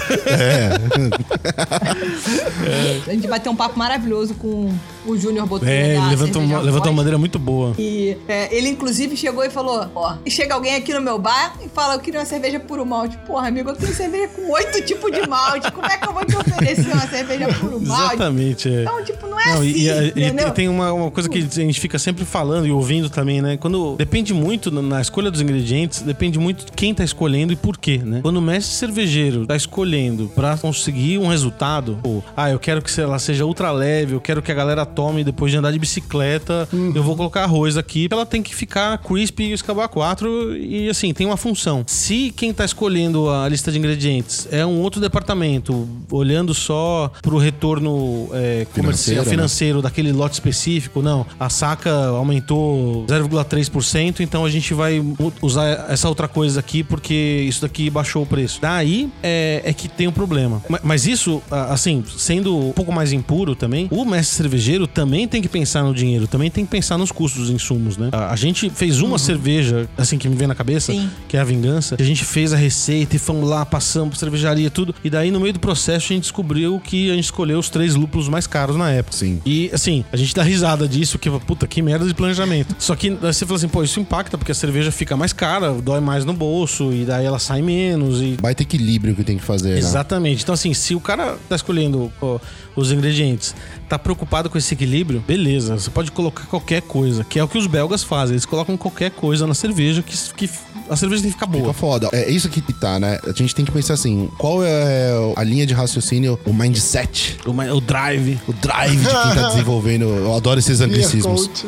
[3.06, 4.72] a gente bateu um papo maravilhoso com
[5.06, 5.70] o Júnior Botelho.
[5.70, 6.96] É, ele da levantou uma, Cerveja levantou uma Voz.
[6.96, 7.74] madeira muito boa.
[7.78, 11.68] E é, ele, inclusive, chegou e falou: Ó, chega alguém aqui no meu bar e
[11.68, 13.16] fala, eu queria uma cerveja puro malte.
[13.26, 15.70] Porra, amigo, eu tenho cerveja com oito tipos de malte.
[15.72, 18.14] Como é que eu vou te oferecer uma cerveja puro malte?
[18.14, 18.79] Exatamente, é.
[18.82, 21.40] Então, tipo, não é Não, assim, e, e- e tem uma, uma coisa que a
[21.42, 23.56] gente fica sempre falando e ouvindo também, né?
[23.56, 27.76] Quando depende muito na, escolha dos ingredientes, depende muito de quem tá escolhendo e por
[27.78, 28.20] quê, né?
[28.22, 33.00] Quando o mestre cervejeiro tá escolhendo pra conseguir um resultado, ou, ah, eu quero que
[33.00, 36.68] ela seja ultra leve, eu quero que a galera tome depois de andar de bicicleta,
[36.94, 41.12] eu vou colocar arroz aqui, ela tem que ficar crispy e escabar 4 e assim,
[41.12, 41.84] tem uma função.
[41.86, 47.36] Se quem tá escolhendo a lista de ingredientes é um outro departamento, olhando só pro
[47.38, 49.30] retorno é, Financeiro, né?
[49.30, 51.26] financeiro daquele lote específico, não.
[51.38, 55.02] A saca aumentou 0,3%, então a gente vai
[55.42, 58.58] usar essa outra coisa aqui porque isso daqui baixou o preço.
[58.60, 60.62] Daí é, é que tem um problema.
[60.68, 65.40] Ma- Mas isso, assim, sendo um pouco mais impuro também, o mestre cervejeiro também tem
[65.42, 68.10] que pensar no dinheiro, também tem que pensar nos custos dos insumos, né?
[68.12, 71.08] A, gente fez uma cerveja, assim, que me vem na cabeça, Sim.
[71.28, 74.16] que é a vingança, que a gente fez a receita e fomos lá, passamos por
[74.18, 77.24] cervejaria e tudo, e daí no meio do processo a gente descobriu que a gente
[77.24, 79.16] escolheu os três lúpulos mais caros na época.
[79.16, 79.40] Sim.
[79.44, 82.74] E assim, a gente dá risada disso, que puta, que merda de planejamento.
[82.78, 86.00] Só que você fala assim, pô, isso impacta porque a cerveja fica mais cara, dói
[86.00, 88.36] mais no bolso, e daí ela sai menos e.
[88.40, 89.78] Baita equilíbrio que tem que fazer, né?
[89.78, 90.42] Exatamente.
[90.42, 92.38] Então, assim, se o cara tá escolhendo ó,
[92.76, 93.54] os ingredientes,
[93.88, 95.78] tá preocupado com esse equilíbrio, beleza.
[95.78, 98.34] Você pode colocar qualquer coisa, que é o que os belgas fazem.
[98.34, 100.50] Eles colocam qualquer coisa na cerveja que, que
[100.88, 101.64] a cerveja tem que ficar boa.
[101.64, 102.08] Fica foda.
[102.12, 103.18] É isso que tá, né?
[103.24, 107.50] A gente tem que pensar assim: qual é a linha de raciocínio, o mindset, O,
[107.50, 110.04] o drive, o drive de quem tá desenvolvendo?
[110.04, 111.46] Eu adoro esses Beer anglicismos.
[111.46, 111.66] coach.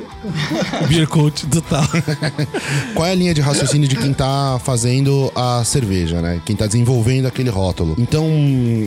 [0.82, 1.84] o beer coach total.
[2.94, 6.40] Qual é a linha de raciocínio de quem tá fazendo a cerveja, né?
[6.44, 7.94] Quem tá desenvolvendo aquele rótulo.
[7.98, 8.26] Então,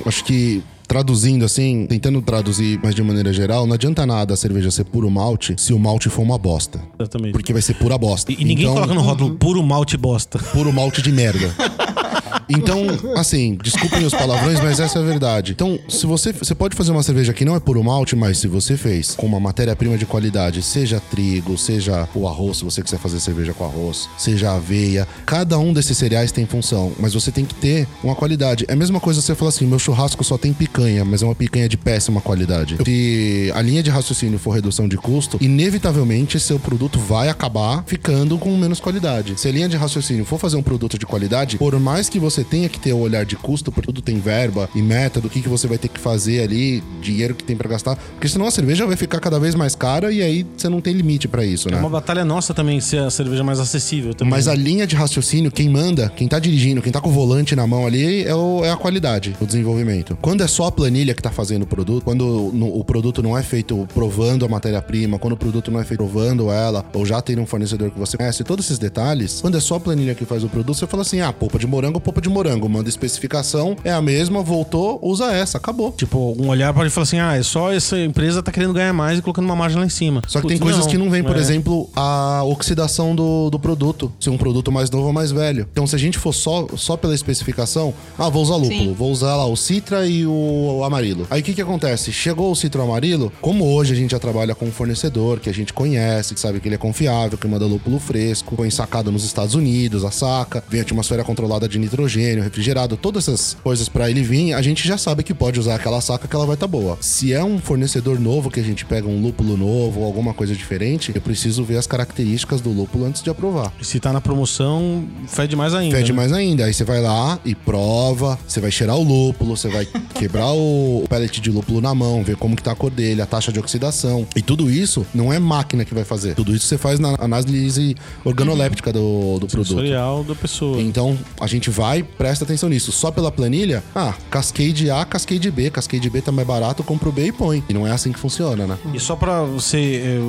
[0.06, 0.62] acho que.
[0.88, 5.10] Traduzindo assim, tentando traduzir, mas de maneira geral, não adianta nada a cerveja ser puro
[5.10, 6.80] malte se o malte for uma bosta.
[7.00, 7.32] Exatamente.
[7.32, 8.32] Porque vai ser pura bosta.
[8.32, 10.38] E, e ninguém Então, coloca no rótulo puro malte bosta.
[10.54, 11.52] puro malte de merda.
[12.50, 12.86] Então,
[13.16, 15.54] assim, desculpem os palavrões, mas essa é a verdade.
[15.54, 18.48] Então, se você, você pode fazer uma cerveja que não é puro malte, mas se
[18.48, 23.00] você fez com uma matéria-prima de qualidade, seja trigo, seja o arroz, se você quiser
[23.00, 27.46] fazer cerveja com arroz, seja aveia, cada um desses cereais tem função, mas você tem
[27.46, 28.66] que ter uma qualidade.
[28.68, 31.36] É a mesma coisa você falar assim, meu churrasco só tem picanha, mas é uma
[31.36, 32.78] picanha de péssima qualidade.
[32.86, 38.38] Se a linha de raciocínio for redução de custo, inevitavelmente seu produto vai acabar ficando
[38.38, 39.40] com menos qualidade.
[39.40, 42.44] Se a linha de raciocínio for fazer um produto de qualidade, por mais que você
[42.44, 45.42] tenha que ter o olhar de custo, porque tudo tem verba e meta do que,
[45.42, 48.52] que você vai ter que fazer ali, dinheiro que tem pra gastar, porque senão a
[48.52, 51.68] cerveja vai ficar cada vez mais cara e aí você não tem limite pra isso,
[51.70, 51.80] É né?
[51.80, 54.32] uma batalha nossa também ser a cerveja mais acessível também.
[54.32, 57.56] Mas a linha de raciocínio, quem manda, quem tá dirigindo, quem tá com o volante
[57.56, 60.18] na mão ali, é, o- é a qualidade, o desenvolvimento.
[60.22, 63.38] Quando é só a planilha que tá fazendo o produto, quando no- o produto não
[63.38, 67.22] é feito provando a matéria-prima, quando o produto não é feito provando ela, ou já
[67.22, 70.26] tem um fornecedor que você conhece, todos esses detalhes, quando é só a planilha que
[70.26, 73.76] faz o produto, você fala assim: ah, polpa de morango, polpa de morango, manda especificação,
[73.84, 75.92] é a mesma, voltou, usa essa, acabou.
[75.92, 79.20] Tipo, um olhar pode falar assim: ah, é só essa empresa tá querendo ganhar mais
[79.20, 80.22] e colocando uma margem lá em cima.
[80.28, 81.40] Só que Putz, tem coisas que não vem, por É.
[81.40, 84.12] exemplo, a oxidação do, do produto.
[84.20, 85.68] Se um produto mais novo ou mais velho.
[85.72, 88.94] Então, se a gente for só, só pela especificação, ah, vou usar lúpulo, Sim.
[88.94, 91.28] vou usar lá o citra e o, amarilo.
[91.30, 92.12] Aí o que que acontece?
[92.12, 95.54] Chegou o citra amarilo, como hoje a gente já trabalha com um fornecedor que a
[95.54, 99.24] gente conhece, que sabe que ele é confiável, que manda lúpulo fresco, põe sacado nos
[99.24, 104.22] Estados Unidos, a saca, vem atmosfera controlada de nitrogênio, refrigerado, todas essas coisas pra ele
[104.22, 106.98] vir, a gente já sabe que pode usar aquela saca que ela vai estar boa.
[107.02, 110.56] Se é um fornecedor novo que a gente pega um lúpulo novo ou alguma coisa
[110.56, 113.72] diferente, eu preciso ver as características do lúpulo antes de aprovar.
[113.80, 115.96] E se tá na promoção, fede mais ainda.
[115.96, 116.16] Fede né?
[116.16, 116.66] mais ainda.
[116.66, 121.06] Aí você vai lá e prova, você vai cheirar o lúpulo, você vai quebrar o
[121.10, 123.60] pellet de lúpulo na mão, ver como que tá a cor dele, a taxa de
[123.60, 124.28] oxidação.
[124.36, 126.36] E tudo isso não é máquina que vai fazer.
[126.36, 129.68] Tudo isso você faz na análise organoléptica do, do produto.
[129.68, 130.82] Sensorial da pessoa.
[130.82, 132.92] Então, a gente vai, presta atenção nisso.
[132.92, 135.70] Só pela planilha, ah, Cascade A, Cascade B.
[135.70, 137.64] Cascade B tá mais barato, compro B e põe.
[137.68, 138.78] E não é assim que funciona, né?
[138.94, 140.20] E só pra você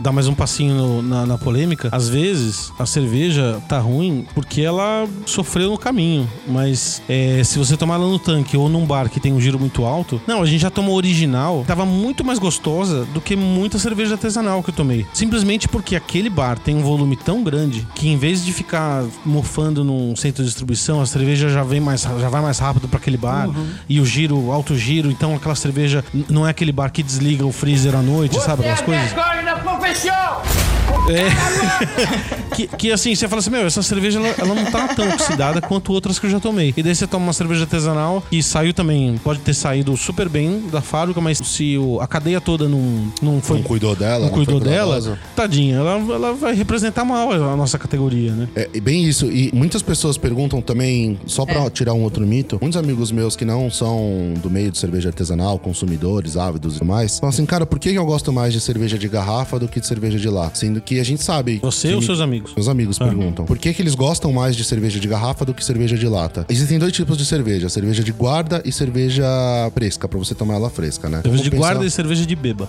[0.00, 4.62] dar mais um passinho no- na, na polêmica, às vezes a cerveja tá ruim porque
[4.62, 6.28] ela sofreu no caminho.
[6.46, 9.58] Mas eh, se você tomar ela no tanque ou num bar que tem um giro
[9.58, 13.78] muito alto, não, a gente já tomou original, tava muito mais gostosa do que muita
[13.78, 15.06] cerveja artesanal que eu tomei.
[15.12, 19.84] Simplesmente porque aquele bar tem um volume tão grande que em vez de ficar mofando
[19.84, 20.67] num centro de distribuição,
[21.00, 23.48] a cerveja já vem mais, já vai mais rápido pra aquele bar
[23.88, 27.52] e o giro, alto giro, então aquela cerveja não é aquele bar que desliga o
[27.52, 29.12] freezer à noite, sabe aquelas coisas?
[29.12, 30.77] vergonha da profissão!
[31.12, 32.54] É.
[32.54, 35.60] que, que assim, você fala assim, meu, essa cerveja ela, ela não tá tão oxidada
[35.60, 36.74] quanto outras que eu já tomei.
[36.76, 40.64] E daí você toma uma cerveja artesanal que saiu também, pode ter saído super bem
[40.70, 43.58] da fábrica, mas se o, a cadeia toda não, não foi.
[43.58, 45.18] Não cuidou dela, Não cuidou dela, cuidadosa.
[45.34, 48.48] tadinha, ela, ela vai representar mal a nossa categoria, né?
[48.54, 49.26] É, e bem isso.
[49.26, 53.44] E muitas pessoas perguntam também, só pra tirar um outro mito, muitos amigos meus que
[53.44, 57.64] não são do meio de cerveja artesanal, consumidores, ávidos e tudo mais, falam assim, cara,
[57.64, 60.56] por que eu gosto mais de cerveja de garrafa do que de cerveja de lata?
[60.56, 61.58] Sendo que a gente sabe.
[61.62, 62.52] Você ou seus amigos?
[62.56, 63.44] Meus amigos perguntam.
[63.44, 66.44] Por que, que eles gostam mais de cerveja de garrafa do que cerveja de lata?
[66.48, 69.24] Existem dois tipos de cerveja: cerveja de guarda e cerveja
[69.74, 71.20] fresca, pra você tomar ela fresca, né?
[71.22, 72.68] Cerveja de Vamos guarda e pensar- cerveja de beba.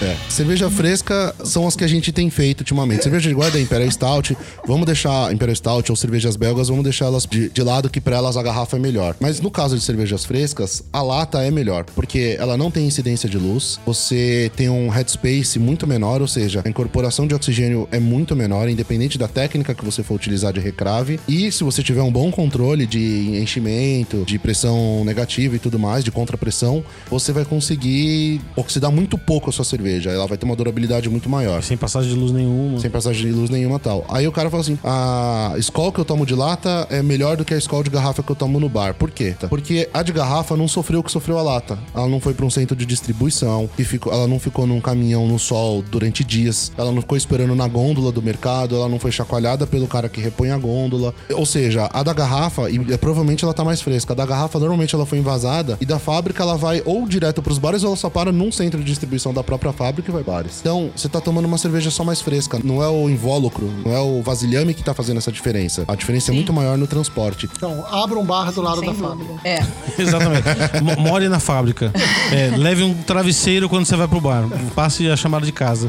[0.00, 0.16] É.
[0.28, 3.02] Cerveja fresca são as que a gente tem feito ultimamente.
[3.02, 4.36] Cerveja de guarda é Imperial Stout.
[4.64, 8.16] Vamos deixar Imperial Stout ou cervejas belgas, vamos deixar elas de, de lado que pra
[8.16, 9.16] elas a garrafa é melhor.
[9.18, 13.28] Mas no caso de cervejas frescas, a lata é melhor, porque ela não tem incidência
[13.28, 13.80] de luz.
[13.84, 18.68] Você tem um headspace muito menor, ou seja, a incorporação de oxigênio é muito menor,
[18.68, 21.18] independente da técnica que você for utilizar de recrave.
[21.26, 26.04] E se você tiver um bom controle de enchimento, de pressão negativa e tudo mais,
[26.04, 29.87] de contrapressão, você vai conseguir oxidar muito pouco a sua cerveja.
[29.96, 31.62] Ela vai ter uma durabilidade muito maior.
[31.62, 32.78] Sem passagem de luz nenhuma.
[32.80, 34.04] Sem passagem de luz nenhuma tal.
[34.08, 37.44] Aí o cara fala assim: a Skol que eu tomo de lata é melhor do
[37.44, 38.94] que a Skol de garrafa que eu tomo no bar.
[38.94, 39.34] Por quê?
[39.48, 41.78] Porque a de garrafa não sofreu o que sofreu a lata.
[41.94, 45.26] Ela não foi para um centro de distribuição, e ficou, ela não ficou num caminhão
[45.26, 49.12] no sol durante dias, ela não ficou esperando na gôndola do mercado, ela não foi
[49.12, 51.14] chacoalhada pelo cara que repõe a gôndola.
[51.32, 54.12] Ou seja, a da garrafa, e é, provavelmente ela tá mais fresca.
[54.12, 57.58] A da garrafa normalmente ela foi envasada e da fábrica ela vai ou direto pros
[57.58, 60.58] bares ou ela só para num centro de distribuição da própria fábrica e vai bares.
[60.60, 62.58] Então, você tá tomando uma cerveja só mais fresca.
[62.64, 65.84] Não é o invólucro, não é o vasilhame que tá fazendo essa diferença.
[65.86, 67.48] A diferença é muito maior no transporte.
[67.56, 69.08] Então, abra um bar do lado Sem da dúvida.
[69.08, 69.48] fábrica.
[69.48, 69.64] É.
[70.02, 70.44] Exatamente.
[70.82, 71.92] Mo- More na fábrica.
[72.32, 74.44] É, leve um travesseiro quando você vai pro bar.
[74.74, 75.88] Passe a chamada de casa.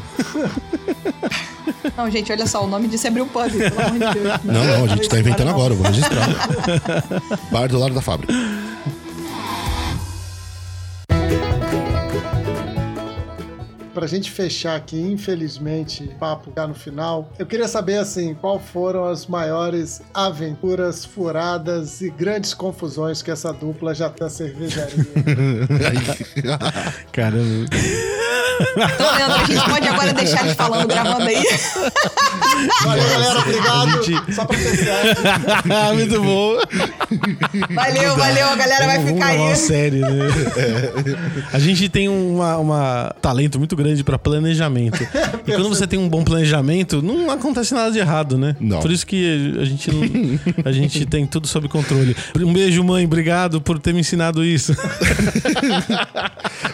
[1.98, 4.40] Não, gente, olha só, o nome disso é Brew Pub, pelo amor de Deus.
[4.44, 6.28] Não, não, a gente tá inventando agora, eu vou registrar.
[7.52, 8.34] Bar do lado da fábrica.
[14.00, 18.58] Pra gente fechar aqui, infelizmente, o papo já no final, eu queria saber, assim, qual
[18.58, 25.06] foram as maiores aventuras, furadas e grandes confusões que essa dupla já tem na cervejaria.
[27.12, 27.66] Caramba.
[28.60, 31.41] Então, Leandro, a gente pode agora deixar eles falando, gravando aí.
[32.84, 34.00] Valeu, galera, obrigado.
[34.00, 34.58] a gente- Só pra.
[35.93, 36.58] Muito bom.
[37.74, 39.56] Valeu, valeu, a galera vai Vamos ficar gravar uma aí.
[39.56, 40.10] série, né?
[41.54, 45.00] A gente tem uma, uma talento muito grande pra planejamento.
[45.50, 48.56] E quando você tem um bom planejamento, não acontece nada de errado, né?
[48.60, 48.80] Não.
[48.82, 49.90] Por isso que a gente
[50.64, 52.16] a gente tem tudo sob controle.
[52.40, 53.04] Um beijo, mãe.
[53.06, 54.76] Obrigado por ter me ensinado isso.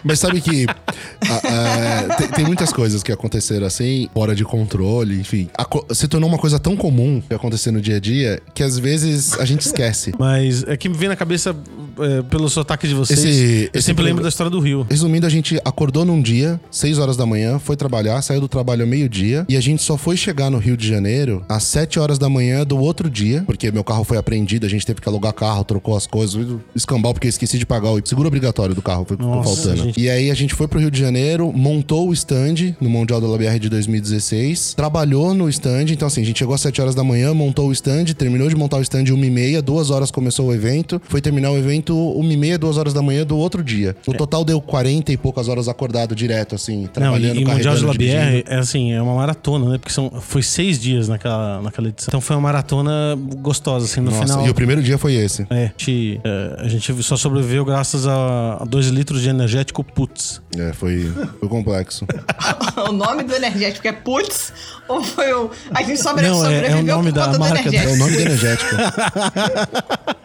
[0.03, 5.20] Mas sabe que a- a- tem, tem muitas coisas que aconteceram assim, fora de controle,
[5.20, 5.49] enfim.
[5.57, 8.78] Aco- se tornou uma coisa tão comum que acontecer no dia a dia que às
[8.78, 10.11] vezes a gente esquece.
[10.20, 11.55] Mas é que me vem na cabeça,
[12.00, 14.86] é, pelo sotaque de vocês, Esse- eu esse sempre lembro da história do Rio.
[14.89, 18.84] Resumindo, a gente acordou num dia, 6 horas da manhã, foi trabalhar, saiu do trabalho
[18.84, 22.18] ao meio-dia e a gente só foi chegar no Rio de Janeiro às 7 horas
[22.18, 25.34] da manhã do outro dia, porque meu carro foi apreendido, a gente teve que alugar
[25.34, 29.06] carro, trocou as coisas, escambau porque eu esqueci de pagar o seguro obrigatório do carro,
[29.08, 29.84] foi Nossa, faltando.
[29.86, 30.00] gente.
[30.00, 33.28] E aí a gente foi pro Rio de Janeiro, montou o stand no Mundial da
[33.28, 37.04] LBR de 2016, trabalhou no stand, então assim, a gente chegou às 7 horas da
[37.04, 41.02] manhã, montou o stand, terminou de montar o stand 1h30, duas horas começou o evento,
[41.08, 43.95] foi terminar o evento 1h30, duas horas da manhã do outro dia.
[44.07, 47.75] No total deu 40 e poucas horas acordado direto, assim, Não, trabalhando, e, e Mundial
[47.75, 48.51] de Labierre dirigindo.
[48.53, 49.77] é assim, é uma maratona, né?
[49.77, 52.07] Porque são, foi seis dias naquela, naquela edição.
[52.09, 54.47] Então foi uma maratona gostosa, assim, no Nossa, final.
[54.47, 55.45] e o primeiro dia foi esse.
[55.49, 60.41] É, a gente, é, a gente só sobreviveu graças a 2 litros de energético putz.
[60.57, 62.05] É, foi, foi complexo.
[62.89, 64.53] o nome do energético é Putz
[64.88, 65.49] ou foi o.
[65.71, 67.88] A gente sobre, Não, é- é o sobreviveu nome por da conta do marca, É
[67.88, 68.75] o nome do energético.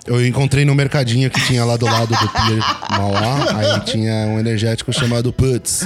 [0.06, 4.38] Eu encontrei no mercadinho que tinha lá do lado do Pier Mauá, aí tinha um
[4.38, 5.84] energético chamado Putz.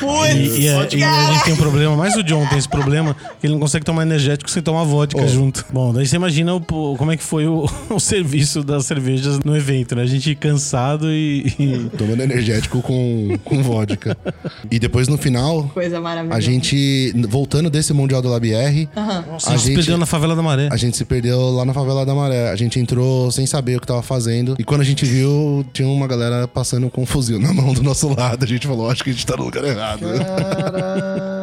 [0.00, 0.34] Putz!
[0.34, 3.52] E, e e gente tem um problema, mais o John tem esse problema, que ele
[3.54, 5.28] não consegue tomar energético sem tomar vodka Oh.
[5.28, 5.64] junto.
[5.72, 9.56] Bom, daí você imagina o- como é que foi o, o serviço das cervejas no
[9.56, 10.02] evento, né?
[10.02, 11.54] A gente cansado e.
[11.58, 14.16] e- Tomando energético com, com vodka.
[14.70, 16.36] E depois no final, Coisa maravilhosa.
[16.38, 18.88] a gente, voltando desse Mundial do LabR,
[19.30, 20.68] Nossa, a a gente se perdeu na favela da maré.
[20.70, 22.50] a gente se perdeu lá na favela da Maré.
[22.50, 24.54] A gente entrou sem saber o que tava fazendo.
[24.58, 27.82] E quando a gente viu, tinha uma galera passando com um fuzil na mão do
[27.82, 28.44] nosso lado.
[28.44, 30.00] A gente falou, acho que a gente tá no lugar errado.
[30.00, 31.34] Caralho.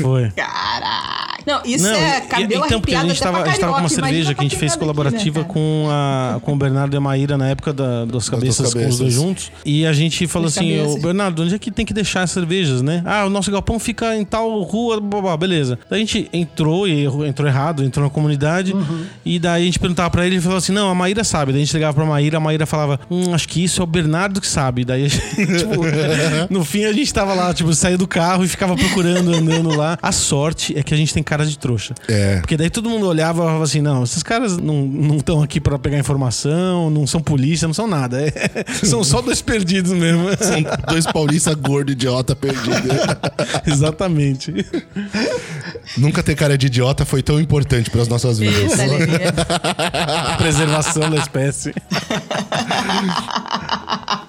[0.00, 0.30] Foi.
[0.30, 1.03] Caraca!
[1.46, 3.80] Não, isso é cabelo então, porque a arrepiado gente tava, pra a gente tava com
[3.80, 6.56] uma cerveja que a gente fez quem nada aqui, colaborativa né, com, a, com o
[6.56, 9.14] Bernardo e a Maíra na época da, das cabeças, duas com os dois cabeças.
[9.14, 9.52] juntos.
[9.64, 10.94] E a gente falou Das assim: cabeças.
[10.94, 13.02] Ô Bernardo, onde é que tem que deixar as cervejas, né?
[13.04, 15.78] Ah, o nosso galpão fica em tal rua, blá, blá, beleza.
[15.88, 18.72] Daí a gente entrou e entrou errado, entrou na comunidade.
[18.72, 19.04] Uhum.
[19.24, 21.52] E daí a gente perguntava pra ele e ele falou assim: não, a Maíra sabe.
[21.52, 23.86] Daí a gente ligava pra Maíra, a Maíra falava: hum, acho que isso é o
[23.86, 24.84] Bernardo que sabe.
[24.84, 25.24] Daí a gente,
[25.58, 25.82] tipo,
[26.50, 29.98] no fim a gente tava lá, tipo, saía do carro e ficava procurando, andando lá.
[30.00, 31.94] A sorte é que a gente tem cara de trouxa.
[32.08, 32.36] É.
[32.36, 35.78] Porque daí todo mundo olhava e falava assim: não, esses caras não estão aqui pra
[35.78, 38.22] pegar informação, não são polícia, não são nada.
[38.22, 40.24] É, são só dois perdidos mesmo.
[40.44, 42.88] São dois paulistas gordo idiota perdido.
[43.66, 44.52] Exatamente.
[45.96, 48.72] Nunca ter cara de idiota foi tão importante pras nossas vidas.
[50.38, 51.72] Preservação da espécie.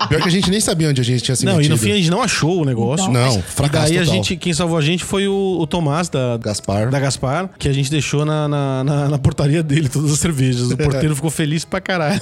[0.10, 1.72] Pior que a gente nem sabia onde a gente tinha se Não, e metido.
[1.74, 3.12] no fim a gente não achou o negócio.
[3.12, 4.16] Não, E fracasso daí a total.
[4.16, 6.90] gente, quem salvou a gente foi o, o Tomás da, Gaspar.
[6.90, 10.72] da Gaspar, que a gente deixou na, na, na- na portaria dele todas as cervejas.
[10.72, 12.22] O porteiro ficou feliz pra caralho.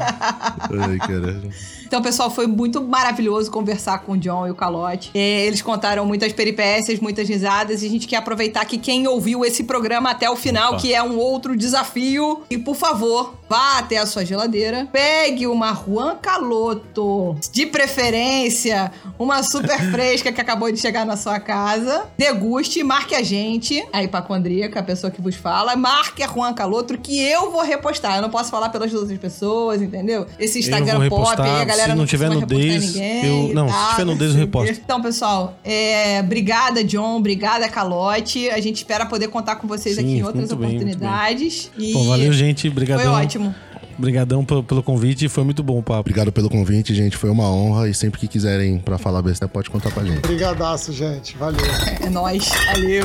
[0.00, 1.50] Ai, caralho.
[1.88, 5.10] Então, pessoal, foi muito maravilhoso conversar com o John e o Calote.
[5.14, 9.42] É, Eles contaram muitas peripécias, muitas risadas, e a gente quer aproveitar que quem ouviu
[9.42, 13.96] esse programa até o final, que é um outro desafio, e por favor, vá até
[13.96, 20.78] a sua geladeira, pegue uma Juan Caloto, de preferência, uma super fresca que acabou de
[20.78, 25.74] chegar na sua casa, deguste, marque a gente, a hipacondríaca, a pessoa que vos fala,
[25.74, 28.16] marque a Juan Caloto, que eu vou repostar.
[28.16, 30.26] Eu não posso falar pelas outras pessoas, entendeu?
[30.38, 34.04] Esse Instagram pop aí, a galera Se não tiver nudez, eu- não, se tal, tiver
[34.04, 34.80] nudez, eu reposto.
[34.84, 38.48] Então, pessoal, é, obrigada, John, obrigada, Calote.
[38.50, 40.78] A gente espera poder contar com vocês Sim, aqui em outras muito bem, bem.
[40.78, 41.70] oportunidades.
[41.78, 42.62] E Bom, valeu, gente.
[42.62, 43.12] Foi Obrigadão.
[43.14, 43.54] ótimo.
[43.98, 45.28] Obrigadão pelo, convite.
[45.28, 46.00] Foi muito bom o papo.
[46.00, 47.16] Obrigado pelo convite, gente.
[47.16, 47.88] Foi uma honra.
[47.88, 50.20] E sempre que quiserem pra falar besteira, pode contar com a gente.
[50.20, 51.36] Brigadaço, gente.
[51.36, 51.58] Valeu.
[52.00, 52.48] É nóis.
[52.72, 53.02] Valeu.